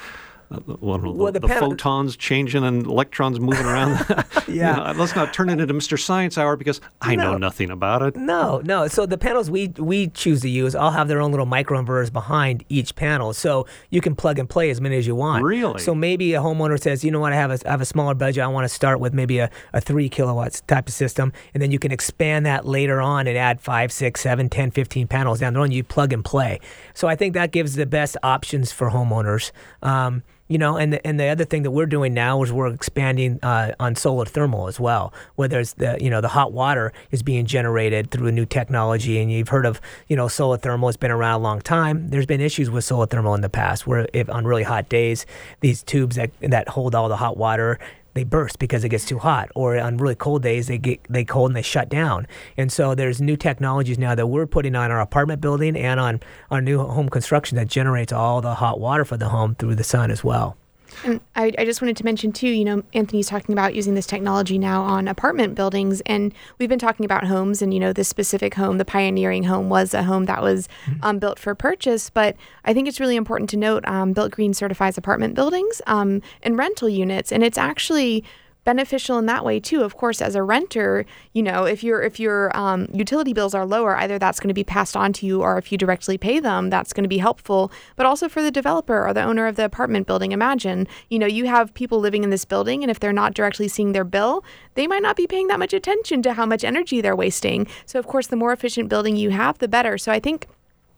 well, 0.79 1.31
the, 1.31 1.39
the, 1.39 1.47
photons 1.47 2.17
changing 2.17 2.63
and 2.63 2.85
electrons 2.85 3.39
moving 3.39 3.65
around. 3.65 4.05
yeah. 4.47 4.71
You 4.71 4.77
know, 4.77 4.93
let's 4.95 5.15
not 5.15 5.33
turn 5.33 5.49
it 5.49 5.59
into 5.59 5.73
Mr. 5.73 5.99
Science 5.99 6.37
Hour 6.37 6.55
because 6.55 6.81
I 7.01 7.15
no. 7.15 7.31
know 7.31 7.37
nothing 7.37 7.71
about 7.71 8.01
it. 8.01 8.15
No, 8.15 8.61
no. 8.63 8.87
So 8.87 9.05
the 9.05 9.17
panels 9.17 9.49
we 9.49 9.69
we 9.77 10.07
choose 10.07 10.41
to 10.41 10.49
use 10.49 10.75
all 10.75 10.91
have 10.91 11.07
their 11.07 11.19
own 11.19 11.31
little 11.31 11.45
microinverters 11.45 12.11
behind 12.11 12.63
each 12.69 12.95
panel, 12.95 13.33
so 13.33 13.65
you 13.89 14.01
can 14.01 14.15
plug 14.15 14.39
and 14.39 14.49
play 14.49 14.69
as 14.69 14.79
many 14.79 14.97
as 14.97 15.07
you 15.07 15.15
want. 15.15 15.43
Really? 15.43 15.79
So 15.79 15.95
maybe 15.95 16.33
a 16.33 16.41
homeowner 16.41 16.79
says, 16.79 17.03
you 17.03 17.11
know 17.11 17.19
what, 17.19 17.33
I 17.33 17.37
have 17.37 17.51
a, 17.51 17.67
I 17.67 17.71
have 17.71 17.81
a 17.81 17.85
smaller 17.85 18.13
budget. 18.13 18.43
I 18.43 18.47
want 18.47 18.65
to 18.65 18.69
start 18.69 18.99
with 18.99 19.13
maybe 19.13 19.39
a, 19.39 19.49
a 19.73 19.81
three 19.81 20.09
kilowatts 20.09 20.61
type 20.61 20.87
of 20.87 20.93
system, 20.93 21.33
and 21.53 21.63
then 21.63 21.71
you 21.71 21.79
can 21.79 21.91
expand 21.91 22.45
that 22.45 22.65
later 22.65 23.01
on 23.01 23.27
and 23.27 23.37
add 23.37 23.61
five, 23.61 23.91
six, 23.91 24.21
seven, 24.21 24.49
10, 24.49 24.71
15 24.71 25.07
panels 25.07 25.39
down 25.39 25.53
the 25.53 25.59
road. 25.59 25.65
And 25.65 25.73
you 25.73 25.83
plug 25.83 26.13
and 26.13 26.23
play. 26.23 26.59
So 26.93 27.07
I 27.07 27.15
think 27.15 27.33
that 27.33 27.51
gives 27.51 27.75
the 27.75 27.85
best 27.85 28.17
options 28.23 28.71
for 28.71 28.89
homeowners. 28.89 29.51
Um, 29.81 30.23
you 30.51 30.57
know, 30.57 30.75
and 30.75 30.91
the, 30.91 31.07
and 31.07 31.17
the 31.17 31.27
other 31.27 31.45
thing 31.45 31.63
that 31.63 31.71
we're 31.71 31.85
doing 31.85 32.13
now 32.13 32.43
is 32.43 32.51
we're 32.51 32.67
expanding 32.67 33.39
uh, 33.41 33.71
on 33.79 33.95
solar 33.95 34.25
thermal 34.25 34.67
as 34.67 34.81
well, 34.81 35.13
where 35.35 35.47
there's 35.47 35.75
the 35.75 35.97
you 36.01 36.09
know 36.09 36.19
the 36.19 36.27
hot 36.27 36.51
water 36.51 36.91
is 37.09 37.23
being 37.23 37.45
generated 37.45 38.11
through 38.11 38.27
a 38.27 38.33
new 38.33 38.45
technology, 38.45 39.17
and 39.21 39.31
you've 39.31 39.47
heard 39.47 39.65
of 39.65 39.79
you 40.09 40.17
know 40.17 40.27
solar 40.27 40.57
thermal 40.57 40.89
has 40.89 40.97
been 40.97 41.09
around 41.09 41.39
a 41.39 41.43
long 41.43 41.61
time. 41.61 42.09
There's 42.09 42.25
been 42.25 42.41
issues 42.41 42.69
with 42.69 42.83
solar 42.83 43.05
thermal 43.05 43.33
in 43.33 43.39
the 43.39 43.49
past, 43.49 43.87
where 43.87 44.07
if 44.11 44.29
on 44.29 44.45
really 44.45 44.63
hot 44.63 44.89
days, 44.89 45.25
these 45.61 45.83
tubes 45.83 46.17
that 46.17 46.31
that 46.41 46.67
hold 46.67 46.95
all 46.95 47.07
the 47.07 47.15
hot 47.15 47.37
water 47.37 47.79
they 48.13 48.23
burst 48.23 48.59
because 48.59 48.83
it 48.83 48.89
gets 48.89 49.05
too 49.05 49.19
hot 49.19 49.49
or 49.55 49.77
on 49.77 49.97
really 49.97 50.15
cold 50.15 50.43
days 50.43 50.67
they 50.67 50.77
get 50.77 50.99
they 51.09 51.23
cold 51.23 51.49
and 51.49 51.55
they 51.55 51.61
shut 51.61 51.89
down. 51.89 52.27
And 52.57 52.71
so 52.71 52.95
there's 52.95 53.21
new 53.21 53.37
technologies 53.37 53.97
now 53.97 54.15
that 54.15 54.27
we're 54.27 54.47
putting 54.47 54.75
on 54.75 54.91
our 54.91 54.99
apartment 54.99 55.41
building 55.41 55.75
and 55.75 55.99
on 55.99 56.19
our 56.49 56.61
new 56.61 56.79
home 56.79 57.09
construction 57.09 57.55
that 57.57 57.67
generates 57.67 58.11
all 58.11 58.41
the 58.41 58.55
hot 58.55 58.79
water 58.79 59.05
for 59.05 59.17
the 59.17 59.29
home 59.29 59.55
through 59.55 59.75
the 59.75 59.83
sun 59.83 60.11
as 60.11 60.23
well 60.23 60.57
and 61.05 61.19
I, 61.35 61.51
I, 61.57 61.65
just 61.65 61.81
wanted 61.81 61.97
to 61.97 62.05
mention 62.05 62.31
too, 62.31 62.47
you 62.47 62.65
know, 62.65 62.83
Anthony's 62.93 63.27
talking 63.27 63.53
about 63.53 63.75
using 63.75 63.95
this 63.95 64.05
technology 64.05 64.57
now 64.57 64.81
on 64.83 65.07
apartment 65.07 65.55
buildings, 65.55 66.01
and 66.05 66.33
we've 66.57 66.69
been 66.69 66.79
talking 66.79 67.05
about 67.05 67.25
homes, 67.25 67.61
and 67.61 67.73
you 67.73 67.79
know, 67.79 67.93
this 67.93 68.07
specific 68.07 68.53
home, 68.53 68.77
the 68.77 68.85
pioneering 68.85 69.43
home, 69.43 69.69
was 69.69 69.93
a 69.93 70.03
home 70.03 70.25
that 70.25 70.41
was 70.41 70.67
mm-hmm. 70.85 71.03
um, 71.03 71.19
built 71.19 71.39
for 71.39 71.55
purchase. 71.55 72.09
But 72.09 72.35
I 72.65 72.73
think 72.73 72.87
it's 72.87 72.99
really 72.99 73.15
important 73.15 73.49
to 73.51 73.57
note, 73.57 73.87
um, 73.87 74.13
Built 74.13 74.31
Green 74.31 74.53
certifies 74.53 74.97
apartment 74.97 75.35
buildings 75.35 75.81
um, 75.87 76.21
and 76.43 76.57
rental 76.57 76.89
units, 76.89 77.31
and 77.31 77.43
it's 77.43 77.57
actually 77.57 78.23
beneficial 78.63 79.17
in 79.17 79.25
that 79.25 79.43
way 79.43 79.59
too. 79.59 79.81
Of 79.83 79.95
course, 79.95 80.21
as 80.21 80.35
a 80.35 80.43
renter, 80.43 81.05
you 81.33 81.41
know, 81.41 81.65
if 81.65 81.83
your 81.83 82.01
if 82.01 82.19
your 82.19 82.55
um, 82.57 82.87
utility 82.93 83.33
bills 83.33 83.53
are 83.53 83.65
lower, 83.65 83.95
either 83.97 84.19
that's 84.19 84.39
going 84.39 84.49
to 84.49 84.53
be 84.53 84.63
passed 84.63 84.95
on 84.95 85.13
to 85.13 85.25
you, 85.25 85.41
or 85.41 85.57
if 85.57 85.71
you 85.71 85.77
directly 85.77 86.17
pay 86.17 86.39
them, 86.39 86.69
that's 86.69 86.93
going 86.93 87.03
to 87.03 87.09
be 87.09 87.17
helpful. 87.17 87.71
But 87.95 88.05
also 88.05 88.29
for 88.29 88.41
the 88.41 88.51
developer 88.51 89.05
or 89.05 89.13
the 89.13 89.23
owner 89.23 89.47
of 89.47 89.55
the 89.55 89.65
apartment 89.65 90.07
building, 90.07 90.31
imagine, 90.31 90.87
you 91.09 91.19
know, 91.19 91.27
you 91.27 91.47
have 91.47 91.73
people 91.73 91.99
living 91.99 92.23
in 92.23 92.29
this 92.29 92.45
building, 92.45 92.83
and 92.83 92.91
if 92.91 92.99
they're 92.99 93.13
not 93.13 93.33
directly 93.33 93.67
seeing 93.67 93.93
their 93.93 94.03
bill, 94.03 94.43
they 94.75 94.87
might 94.87 95.01
not 95.01 95.15
be 95.15 95.27
paying 95.27 95.47
that 95.47 95.59
much 95.59 95.73
attention 95.73 96.21
to 96.21 96.33
how 96.33 96.45
much 96.45 96.63
energy 96.63 97.01
they're 97.01 97.15
wasting. 97.15 97.67
So, 97.85 97.99
of 97.99 98.07
course, 98.07 98.27
the 98.27 98.35
more 98.35 98.53
efficient 98.53 98.89
building 98.89 99.15
you 99.15 99.31
have, 99.31 99.57
the 99.57 99.67
better. 99.67 99.97
So, 99.97 100.11
I 100.11 100.19
think 100.19 100.47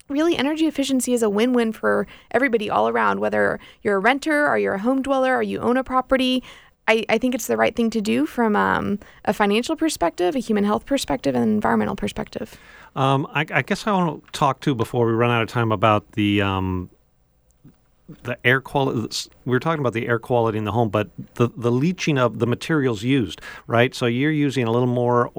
really 0.10 0.36
energy 0.36 0.66
efficiency 0.68 1.14
is 1.14 1.24
a 1.24 1.30
win-win 1.30 1.72
for 1.72 2.06
everybody 2.32 2.70
all 2.70 2.90
around 2.90 3.20
whether 3.20 3.60
you're 3.82 3.96
a 3.96 4.00
renter 4.00 4.48
or 4.48 4.58
you're 4.58 4.74
a 4.76 4.80
home 4.80 5.02
dweller 5.02 5.36
or 5.36 5.42
you 5.42 5.60
own 5.60 5.78
a 5.78 5.84
property 5.84 6.44
I, 6.88 7.06
I 7.10 7.18
think 7.18 7.34
it's 7.34 7.48
the 7.48 7.58
right 7.58 7.76
thing 7.76 7.90
to 7.92 8.02
do 8.02 8.26
from 8.26 8.56
um, 8.56 9.00
a 9.26 9.34
financial 9.34 9.76
perspective, 9.76 10.36
a 10.36 10.40
human 10.40 10.64
health 10.64 10.86
perspective, 10.86 11.36
and 11.36 11.44
environmental 11.44 11.96
perspective. 11.96 12.58
Um, 12.96 13.28
I, 13.34 13.46
I, 13.52 13.62
guess 13.62 13.88
I 13.88 13.92
want 13.94 14.26
to 14.26 14.32
talk 14.32 14.60
too 14.60 14.76
before 14.76 15.06
we 15.08 15.14
run 15.14 15.32
out 15.32 15.42
of 15.42 15.50
time 15.50 15.72
about 15.72 16.12
the 16.12 16.42
um, 16.42 16.90
the 18.24 18.38
air 18.46 18.62
quality. 18.62 19.30
We 19.46 19.52
were 19.52 19.60
talking 19.60 19.80
about 19.80 19.94
the 19.94 20.08
air 20.08 20.20
quality 20.20 20.58
in 20.58 20.66
the 20.66 20.72
home, 20.72 20.90
but 20.90 21.10
the 21.36 21.50
the 21.56 21.72
leaching 21.72 22.18
of 22.18 22.40
the 22.40 22.48
materials 22.48 23.02
used, 23.02 23.42
right? 23.66 23.96
So 23.96 24.06
you're 24.06 24.32
using 24.32 24.68
a 24.68 24.72
little 24.72 24.88
more 24.88 25.32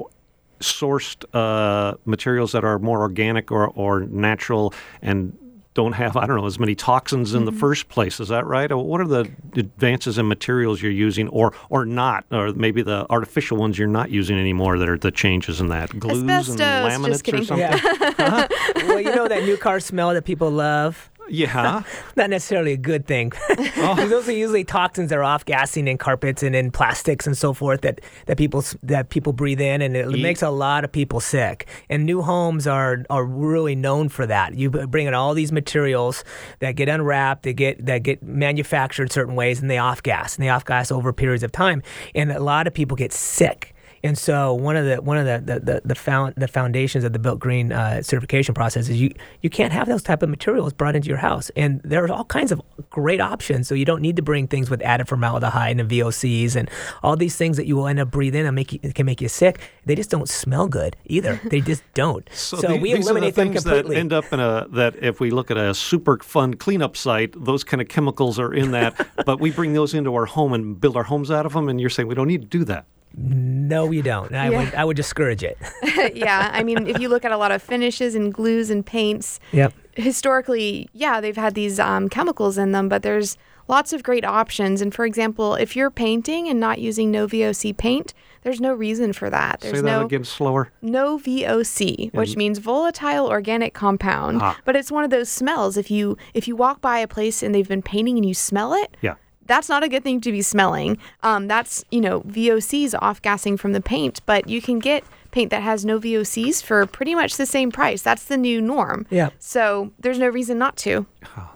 sourced 0.59 1.23
uh, 1.33 1.97
materials 2.05 2.53
that 2.53 2.63
are 2.63 2.79
more 2.79 3.01
organic 3.01 3.51
or, 3.51 3.67
or 3.67 4.01
natural 4.01 4.73
and 5.01 5.37
don't 5.75 5.91
have, 5.91 6.17
I 6.17 6.25
don't 6.25 6.37
know, 6.37 6.45
as 6.45 6.57
many 6.57 6.73
toxins 6.73 7.33
in 7.33 7.41
mm-hmm. 7.41 7.53
the 7.53 7.59
first 7.59 7.89
place. 7.89 8.19
Is 8.19 8.29
that 8.29 8.47
right? 8.47 8.71
What 8.71 9.01
are 9.01 9.07
the 9.07 9.29
advances 9.55 10.17
in 10.17 10.27
materials 10.27 10.81
you're 10.81 10.91
using 10.91 11.27
or 11.27 11.53
or 11.69 11.85
not? 11.85 12.25
Or 12.31 12.53
maybe 12.53 12.81
the 12.81 13.05
artificial 13.11 13.57
ones 13.57 13.77
you're 13.77 13.87
not 13.87 14.09
using 14.09 14.39
anymore 14.39 14.79
that 14.79 14.89
are 14.89 14.97
the 14.97 15.11
changes 15.11 15.61
in 15.61 15.67
that? 15.67 15.97
Glues 15.99 16.23
Asbestos, 16.23 16.59
and 16.59 17.03
laminates 17.03 17.33
or 17.33 17.45
something? 17.45 17.57
Yeah. 17.59 17.77
huh? 18.17 18.47
well, 18.87 19.01
you 19.01 19.13
know 19.13 19.27
that 19.27 19.43
new 19.43 19.57
car 19.57 19.79
smell 19.79 20.13
that 20.13 20.25
people 20.25 20.49
love? 20.49 21.11
Yeah. 21.29 21.83
Not 22.15 22.29
necessarily 22.29 22.73
a 22.73 22.77
good 22.77 23.05
thing. 23.07 23.31
oh. 23.77 23.95
Those 24.09 24.29
are 24.29 24.33
usually 24.33 24.63
toxins 24.63 25.09
that 25.09 25.17
are 25.17 25.23
off 25.23 25.45
gassing 25.45 25.87
in 25.87 25.97
carpets 25.97 26.43
and 26.43 26.55
in 26.55 26.71
plastics 26.71 27.25
and 27.27 27.37
so 27.37 27.53
forth 27.53 27.81
that, 27.81 28.01
that 28.25 28.37
people 28.37 28.63
that 28.83 29.09
people 29.09 29.33
breathe 29.33 29.61
in 29.61 29.81
and 29.81 29.95
it 29.95 30.09
Eat. 30.11 30.21
makes 30.21 30.41
a 30.41 30.49
lot 30.49 30.83
of 30.83 30.91
people 30.91 31.19
sick. 31.19 31.67
And 31.89 32.05
new 32.05 32.21
homes 32.21 32.67
are 32.67 33.03
are 33.09 33.25
really 33.25 33.75
known 33.75 34.09
for 34.09 34.25
that. 34.25 34.55
You 34.55 34.69
bring 34.69 35.07
in 35.07 35.13
all 35.13 35.33
these 35.33 35.51
materials 35.51 36.23
that 36.59 36.73
get 36.73 36.89
unwrapped, 36.89 37.43
they 37.43 37.53
get 37.53 37.85
that 37.85 38.03
get 38.03 38.23
manufactured 38.23 39.11
certain 39.11 39.35
ways 39.35 39.61
and 39.61 39.69
they 39.69 39.77
off 39.77 40.03
gas 40.03 40.35
and 40.35 40.45
they 40.45 40.49
off 40.49 40.65
gas 40.65 40.91
over 40.91 41.11
periods 41.13 41.43
of 41.43 41.51
time. 41.51 41.81
And 42.13 42.31
a 42.31 42.39
lot 42.39 42.67
of 42.67 42.73
people 42.73 42.95
get 42.95 43.13
sick 43.13 43.74
and 44.05 44.15
so 44.15 44.53
one 44.53 44.75
of 44.75 44.85
the 44.85 45.01
one 45.01 45.17
of 45.17 45.25
the 45.25 45.53
the 45.53 45.59
the, 45.59 45.81
the, 45.83 45.95
found, 45.95 46.35
the 46.35 46.47
foundations 46.47 47.03
of 47.03 47.11
the 47.11 47.17
Built 47.17 47.39
Green 47.39 47.71
uh, 47.71 48.03
certification 48.03 48.53
process 48.53 48.87
is 48.87 49.01
you 49.01 49.11
you 49.41 49.49
can't 49.49 49.73
have 49.73 49.87
those 49.87 50.03
type 50.03 50.21
of 50.21 50.29
materials 50.29 50.73
brought 50.73 50.95
into 50.95 51.09
your 51.09 51.17
house. 51.17 51.49
And 51.55 51.81
there 51.83 52.05
are 52.05 52.11
all 52.11 52.25
kinds 52.25 52.51
of 52.51 52.61
great 52.91 53.19
options. 53.19 53.67
So 53.67 53.73
you 53.73 53.83
don't 53.83 54.03
need 54.03 54.15
to 54.17 54.21
bring 54.21 54.47
things 54.47 54.69
with 54.69 54.83
added 54.83 55.07
formaldehyde 55.07 55.79
and 55.79 55.89
VOCs 55.89 56.55
and 56.55 56.69
all 57.01 57.15
these 57.15 57.35
things 57.35 57.57
that 57.57 57.65
you 57.65 57.75
will 57.75 57.87
end 57.87 57.99
up 57.99 58.11
breathing 58.11 58.45
and 58.45 58.53
make 58.53 58.73
you, 58.73 58.79
can 58.93 59.07
make 59.07 59.21
you 59.21 59.27
sick. 59.27 59.59
They 59.85 59.95
just 59.95 60.11
don't 60.11 60.29
smell 60.29 60.67
good 60.67 60.95
either. 61.05 61.41
They 61.55 61.61
just 61.61 61.83
don't. 61.93 62.27
so, 62.33 62.57
so 62.57 62.67
the, 62.67 62.77
we 62.77 62.91
eliminate 62.91 63.35
the 63.35 63.45
them 63.45 63.53
completely. 63.53 63.95
That 63.95 63.99
end 63.99 64.13
up 64.13 64.33
in 64.33 64.39
a 64.39 64.67
that 64.71 64.95
if 65.01 65.21
we 65.21 65.31
look 65.31 65.49
at 65.49 65.57
a 65.57 65.71
Superfund 65.71 66.59
cleanup 66.59 66.97
site, 66.97 67.33
those 67.37 67.63
kind 67.63 67.81
of 67.81 67.87
chemicals 67.87 68.37
are 68.39 68.53
in 68.53 68.71
that. 68.71 69.07
but 69.25 69.39
we 69.39 69.51
bring 69.51 69.73
those 69.73 69.93
into 69.93 70.13
our 70.13 70.25
home 70.25 70.51
and 70.53 70.79
build 70.79 70.97
our 70.97 71.03
homes 71.03 71.31
out 71.31 71.45
of 71.45 71.53
them. 71.53 71.69
And 71.69 71.79
you're 71.79 71.89
saying 71.89 72.07
we 72.07 72.15
don't 72.15 72.27
need 72.27 72.41
to 72.41 72.47
do 72.47 72.65
that. 72.65 72.85
No, 73.17 73.91
you 73.91 74.01
don't. 74.01 74.33
I 74.33 74.49
yeah. 74.49 74.57
would 74.57 74.75
I 74.75 74.85
would 74.85 74.97
discourage 74.97 75.43
it. 75.43 75.57
yeah, 76.15 76.49
I 76.53 76.63
mean, 76.63 76.87
if 76.87 76.99
you 76.99 77.09
look 77.09 77.23
at 77.23 77.31
a 77.31 77.37
lot 77.37 77.51
of 77.51 77.61
finishes 77.61 78.15
and 78.15 78.33
glues 78.33 78.69
and 78.69 78.85
paints, 78.85 79.39
yep. 79.51 79.73
historically, 79.93 80.89
yeah, 80.93 81.21
they've 81.21 81.35
had 81.35 81.53
these 81.53 81.79
um, 81.79 82.09
chemicals 82.09 82.57
in 82.57 82.73
them, 82.73 82.89
but 82.89 83.03
there's 83.03 83.37
lots 83.67 83.93
of 83.93 84.03
great 84.03 84.25
options. 84.25 84.81
And 84.81 84.93
for 84.93 85.05
example, 85.05 85.55
if 85.55 85.75
you're 85.75 85.89
painting 85.89 86.49
and 86.49 86.59
not 86.59 86.79
using 86.79 87.09
no 87.09 87.25
VOC 87.25 87.75
paint, 87.77 88.13
there's 88.43 88.61
no 88.61 88.73
reason 88.73 89.13
for 89.13 89.29
that. 89.29 89.61
There's 89.61 89.77
Say 89.77 89.81
that 89.81 89.99
no, 89.99 90.05
again 90.05 90.23
slower. 90.23 90.71
No 90.81 91.17
VOC, 91.17 92.13
which 92.13 92.35
means 92.35 92.59
volatile 92.59 93.27
organic 93.27 93.73
compound. 93.73 94.39
Ah. 94.41 94.57
But 94.65 94.75
it's 94.75 94.91
one 94.91 95.03
of 95.03 95.09
those 95.09 95.29
smells. 95.29 95.77
If 95.77 95.89
you 95.89 96.17
if 96.33 96.47
you 96.47 96.55
walk 96.55 96.81
by 96.81 96.99
a 96.99 97.07
place 97.07 97.41
and 97.41 97.55
they've 97.55 97.67
been 97.67 97.81
painting 97.81 98.17
and 98.17 98.25
you 98.25 98.33
smell 98.33 98.73
it, 98.73 98.95
yeah 99.01 99.15
that's 99.45 99.69
not 99.69 99.83
a 99.83 99.89
good 99.89 100.03
thing 100.03 100.21
to 100.21 100.31
be 100.31 100.41
smelling. 100.41 100.97
Um, 101.23 101.47
that's, 101.47 101.83
you 101.91 102.01
know, 102.01 102.21
VOCs 102.21 102.95
off 103.01 103.21
gassing 103.21 103.57
from 103.57 103.73
the 103.73 103.81
paint, 103.81 104.21
but 104.25 104.49
you 104.49 104.61
can 104.61 104.79
get 104.79 105.03
paint 105.31 105.51
that 105.51 105.61
has 105.61 105.85
no 105.85 105.99
VOCs 105.99 106.63
for 106.63 106.85
pretty 106.85 107.13
much 107.13 107.37
the 107.37 107.45
same 107.45 107.71
price. 107.71 108.01
That's 108.01 108.25
the 108.25 108.37
new 108.37 108.61
norm. 108.61 109.05
Yeah. 109.09 109.29
So 109.39 109.91
there's 109.99 110.19
no 110.19 110.29
reason 110.29 110.57
not 110.57 110.77
to. 110.77 111.05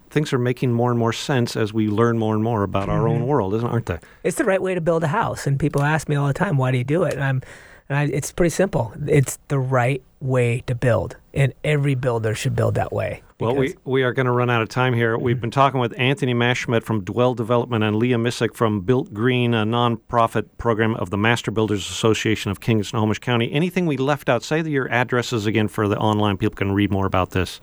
Things 0.09 0.33
are 0.33 0.39
making 0.39 0.73
more 0.73 0.89
and 0.89 0.99
more 0.99 1.13
sense 1.13 1.55
as 1.55 1.71
we 1.71 1.87
learn 1.87 2.17
more 2.17 2.33
and 2.33 2.43
more 2.43 2.63
about 2.63 2.83
mm-hmm. 2.83 2.91
our 2.91 3.07
own 3.07 3.17
mm-hmm. 3.19 3.27
world, 3.27 3.53
isn't 3.53 3.67
aren't 3.67 3.85
they? 3.85 3.99
It's 4.23 4.37
the 4.37 4.43
right 4.43 4.61
way 4.61 4.73
to 4.73 4.81
build 4.81 5.03
a 5.03 5.07
house, 5.07 5.45
and 5.45 5.59
people 5.59 5.83
ask 5.83 6.09
me 6.09 6.15
all 6.15 6.25
the 6.25 6.33
time, 6.33 6.57
"Why 6.57 6.71
do 6.71 6.79
you 6.79 6.83
do 6.83 7.03
it?" 7.03 7.13
And 7.13 7.23
I'm 7.23 7.41
I, 7.89 8.03
it's 8.03 8.31
pretty 8.31 8.51
simple. 8.51 8.93
It's 9.07 9.39
the 9.47 9.59
right 9.59 10.03
way 10.19 10.63
to 10.67 10.75
build, 10.75 11.17
and 11.33 11.53
every 11.63 11.95
builder 11.95 12.35
should 12.35 12.55
build 12.55 12.75
that 12.75 12.93
way. 12.93 13.23
Well, 13.39 13.55
we, 13.55 13.73
we 13.85 14.03
are 14.03 14.11
going 14.11 14.25
to 14.25 14.33
run 14.33 14.49
out 14.49 14.61
of 14.61 14.67
time 14.67 14.93
here. 14.93 15.17
We've 15.17 15.39
been 15.39 15.49
talking 15.49 15.79
with 15.79 15.97
Anthony 15.97 16.33
Maschmedt 16.33 16.83
from 16.83 17.05
Dwell 17.05 17.33
Development 17.35 17.81
and 17.85 17.95
Leah 17.95 18.17
Missik 18.17 18.53
from 18.53 18.81
Built 18.81 19.13
Green, 19.13 19.53
a 19.53 19.63
nonprofit 19.63 20.49
program 20.57 20.93
of 20.95 21.09
the 21.09 21.17
Master 21.17 21.49
Builders 21.49 21.89
Association 21.89 22.51
of 22.51 22.59
King 22.59 22.79
and 22.79 22.85
Snohomish 22.85 23.19
County. 23.19 23.49
Anything 23.53 23.85
we 23.85 23.95
left 23.95 24.27
out? 24.27 24.43
Say 24.43 24.61
your 24.63 24.91
addresses 24.91 25.45
again 25.45 25.69
for 25.69 25.87
the 25.87 25.97
online 25.97 26.35
people 26.35 26.57
can 26.57 26.73
read 26.73 26.91
more 26.91 27.05
about 27.05 27.31
this. 27.31 27.61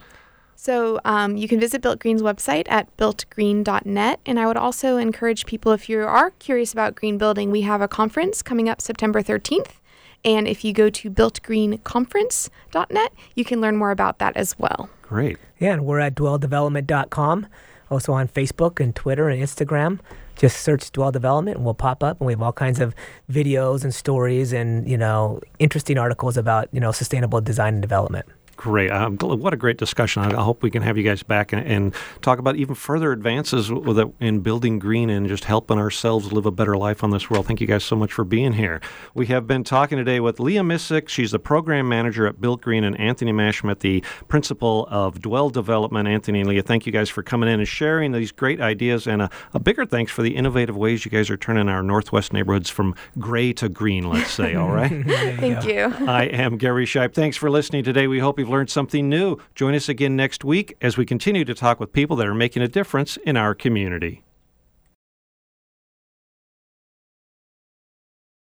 So 0.55 0.99
um, 1.05 1.37
you 1.37 1.47
can 1.47 1.61
visit 1.61 1.83
Built 1.83 1.99
Green's 1.99 2.23
website 2.23 2.65
at 2.71 2.97
builtgreen.net. 2.97 4.21
And 4.25 4.41
I 4.41 4.47
would 4.47 4.57
also 4.57 4.97
encourage 4.97 5.45
people, 5.45 5.73
if 5.73 5.91
you 5.91 6.01
are 6.01 6.31
curious 6.31 6.73
about 6.73 6.95
green 6.95 7.19
building, 7.19 7.51
we 7.51 7.61
have 7.61 7.83
a 7.83 7.89
conference 7.89 8.41
coming 8.41 8.67
up 8.67 8.81
September 8.81 9.23
13th. 9.23 9.73
And 10.25 10.49
if 10.49 10.65
you 10.65 10.73
go 10.73 10.91
to 10.91 11.11
builtgreenconference.net, 11.11 13.13
you 13.35 13.45
can 13.45 13.61
learn 13.61 13.77
more 13.77 13.91
about 13.91 14.19
that 14.19 14.37
as 14.37 14.59
well. 14.59 14.89
Great. 15.03 15.39
Yeah, 15.59 15.75
and 15.75 15.85
we're 15.85 16.01
at 16.01 16.15
dwelldevelopment.com, 16.15 17.47
also 17.91 18.13
on 18.13 18.29
Facebook 18.29 18.81
and 18.81 18.95
Twitter 18.95 19.29
and 19.29 19.43
Instagram. 19.43 20.01
Just 20.35 20.61
search 20.61 20.91
Dwell 20.93 21.13
Development 21.13 21.57
and 21.57 21.65
we'll 21.65 21.75
pop 21.75 22.03
up 22.03 22.21
and 22.21 22.27
we 22.27 22.33
have 22.33 22.43
all 22.43 22.53
kinds 22.53 22.81
of 22.81 22.95
videos 23.31 23.85
and 23.85 23.95
stories 23.95 24.53
and, 24.53 24.89
you 24.89 24.99
know, 24.99 25.41
interesting 25.59 25.97
articles 25.97 26.37
about, 26.37 26.69
you 26.73 26.81
know, 26.81 26.93
sustainable 26.93 27.41
design 27.41 27.75
and 27.75 27.83
development. 27.83 28.27
Great. 28.57 28.91
Um, 28.91 29.19
what 29.19 29.53
a 29.53 29.57
great 29.57 29.77
discussion. 29.77 30.23
I, 30.23 30.43
hope 30.43 30.63
we 30.63 30.71
can 30.71 30.83
have 30.83 30.97
you 30.97 31.03
guys 31.03 31.23
back 31.23 31.53
and, 31.53 31.67
and 31.67 31.95
talk 32.23 32.39
about 32.39 32.57
even 32.57 32.75
further 32.75 33.13
advances 33.13 33.71
with 33.71 33.99
it, 33.99 34.09
in 34.21 34.41
building 34.41 34.79
green 34.79 35.11
and 35.11 35.29
just 35.29 35.45
helping 35.45 35.79
ourselves 35.79 36.33
live 36.33 36.47
a 36.47 36.51
better 36.51 36.77
life 36.77 37.05
on 37.05 37.11
this 37.11 37.29
world. 37.29 37.47
Thank 37.47 37.61
you 37.61 37.67
guys 37.67 37.85
so 37.85 37.97
much 37.97 38.13
for 38.13 38.25
being 38.25 38.55
here. 38.55 38.81
We 39.15 39.27
have 39.27 39.47
been 39.47 39.63
talking 39.63 39.99
today 39.99 40.21
with 40.21 40.41
Leah 40.41 40.63
Missik. 40.63 41.09
She's 41.09 41.33
the 41.33 41.39
program 41.39 41.89
manager 41.89 42.27
at 42.27 42.41
Built 42.41 42.61
Green, 42.63 42.85
and 42.85 42.99
Anthony 42.99 43.33
Maschmedt, 43.33 43.81
the 43.81 44.03
principal 44.29 44.87
of 44.91 45.21
Dwell 45.21 45.51
Development. 45.51 46.09
Anthony 46.09 46.41
and 46.41 46.49
Leah, 46.49 46.63
thank 46.63 46.87
you 46.87 46.93
guys 46.93 47.11
for 47.11 47.23
coming 47.23 47.49
in 47.49 47.61
and 47.61 47.69
sharing 47.69 48.13
these 48.13 48.33
great 48.33 48.61
ideas. 48.61 49.07
And 49.07 49.23
a, 49.23 49.31
a 49.53 49.61
bigger 49.61 49.85
thanks 49.85 50.11
for 50.11 50.23
the 50.23 50.35
innovative 50.35 50.77
ways 50.77 51.05
you 51.05 51.11
guys 51.11 51.29
are 51.31 51.37
turning 51.37 51.69
our 51.69 51.83
Northwest 51.83 52.33
neighborhoods 52.33 52.71
from 52.71 52.95
gray 53.19 53.53
to 53.55 53.69
green, 53.69 54.09
let's 54.09 54.31
say. 54.31 54.55
All 54.55 54.71
right? 54.71 54.91
thank 55.07 55.65
you. 55.65 55.95
I 56.07 56.25
am 56.25 56.57
Gary 56.57 56.87
Shipe. 56.87 57.15
Thanks 57.15 57.37
for 57.37 57.51
listening 57.51 57.85
today. 57.85 58.07
We 58.07 58.19
hope 58.19 58.39
you've 58.39 58.46
learned 58.49 58.71
something 58.71 59.09
new. 59.09 59.39
Join 59.55 59.75
us 59.75 59.89
again 59.89 60.17
next 60.17 60.45
week 60.45 60.77
as 60.81 60.97
we 60.97 61.07
continue 61.07 61.45
to 61.45 61.55
talk 61.55 61.81
with 61.81 61.93
people 61.93 62.17
that 62.17 62.27
are 62.27 62.35
making 62.35 62.63
a 62.63 62.69
difference 62.69 63.17
in 63.19 63.37
our 63.37 63.55
community. 63.55 64.23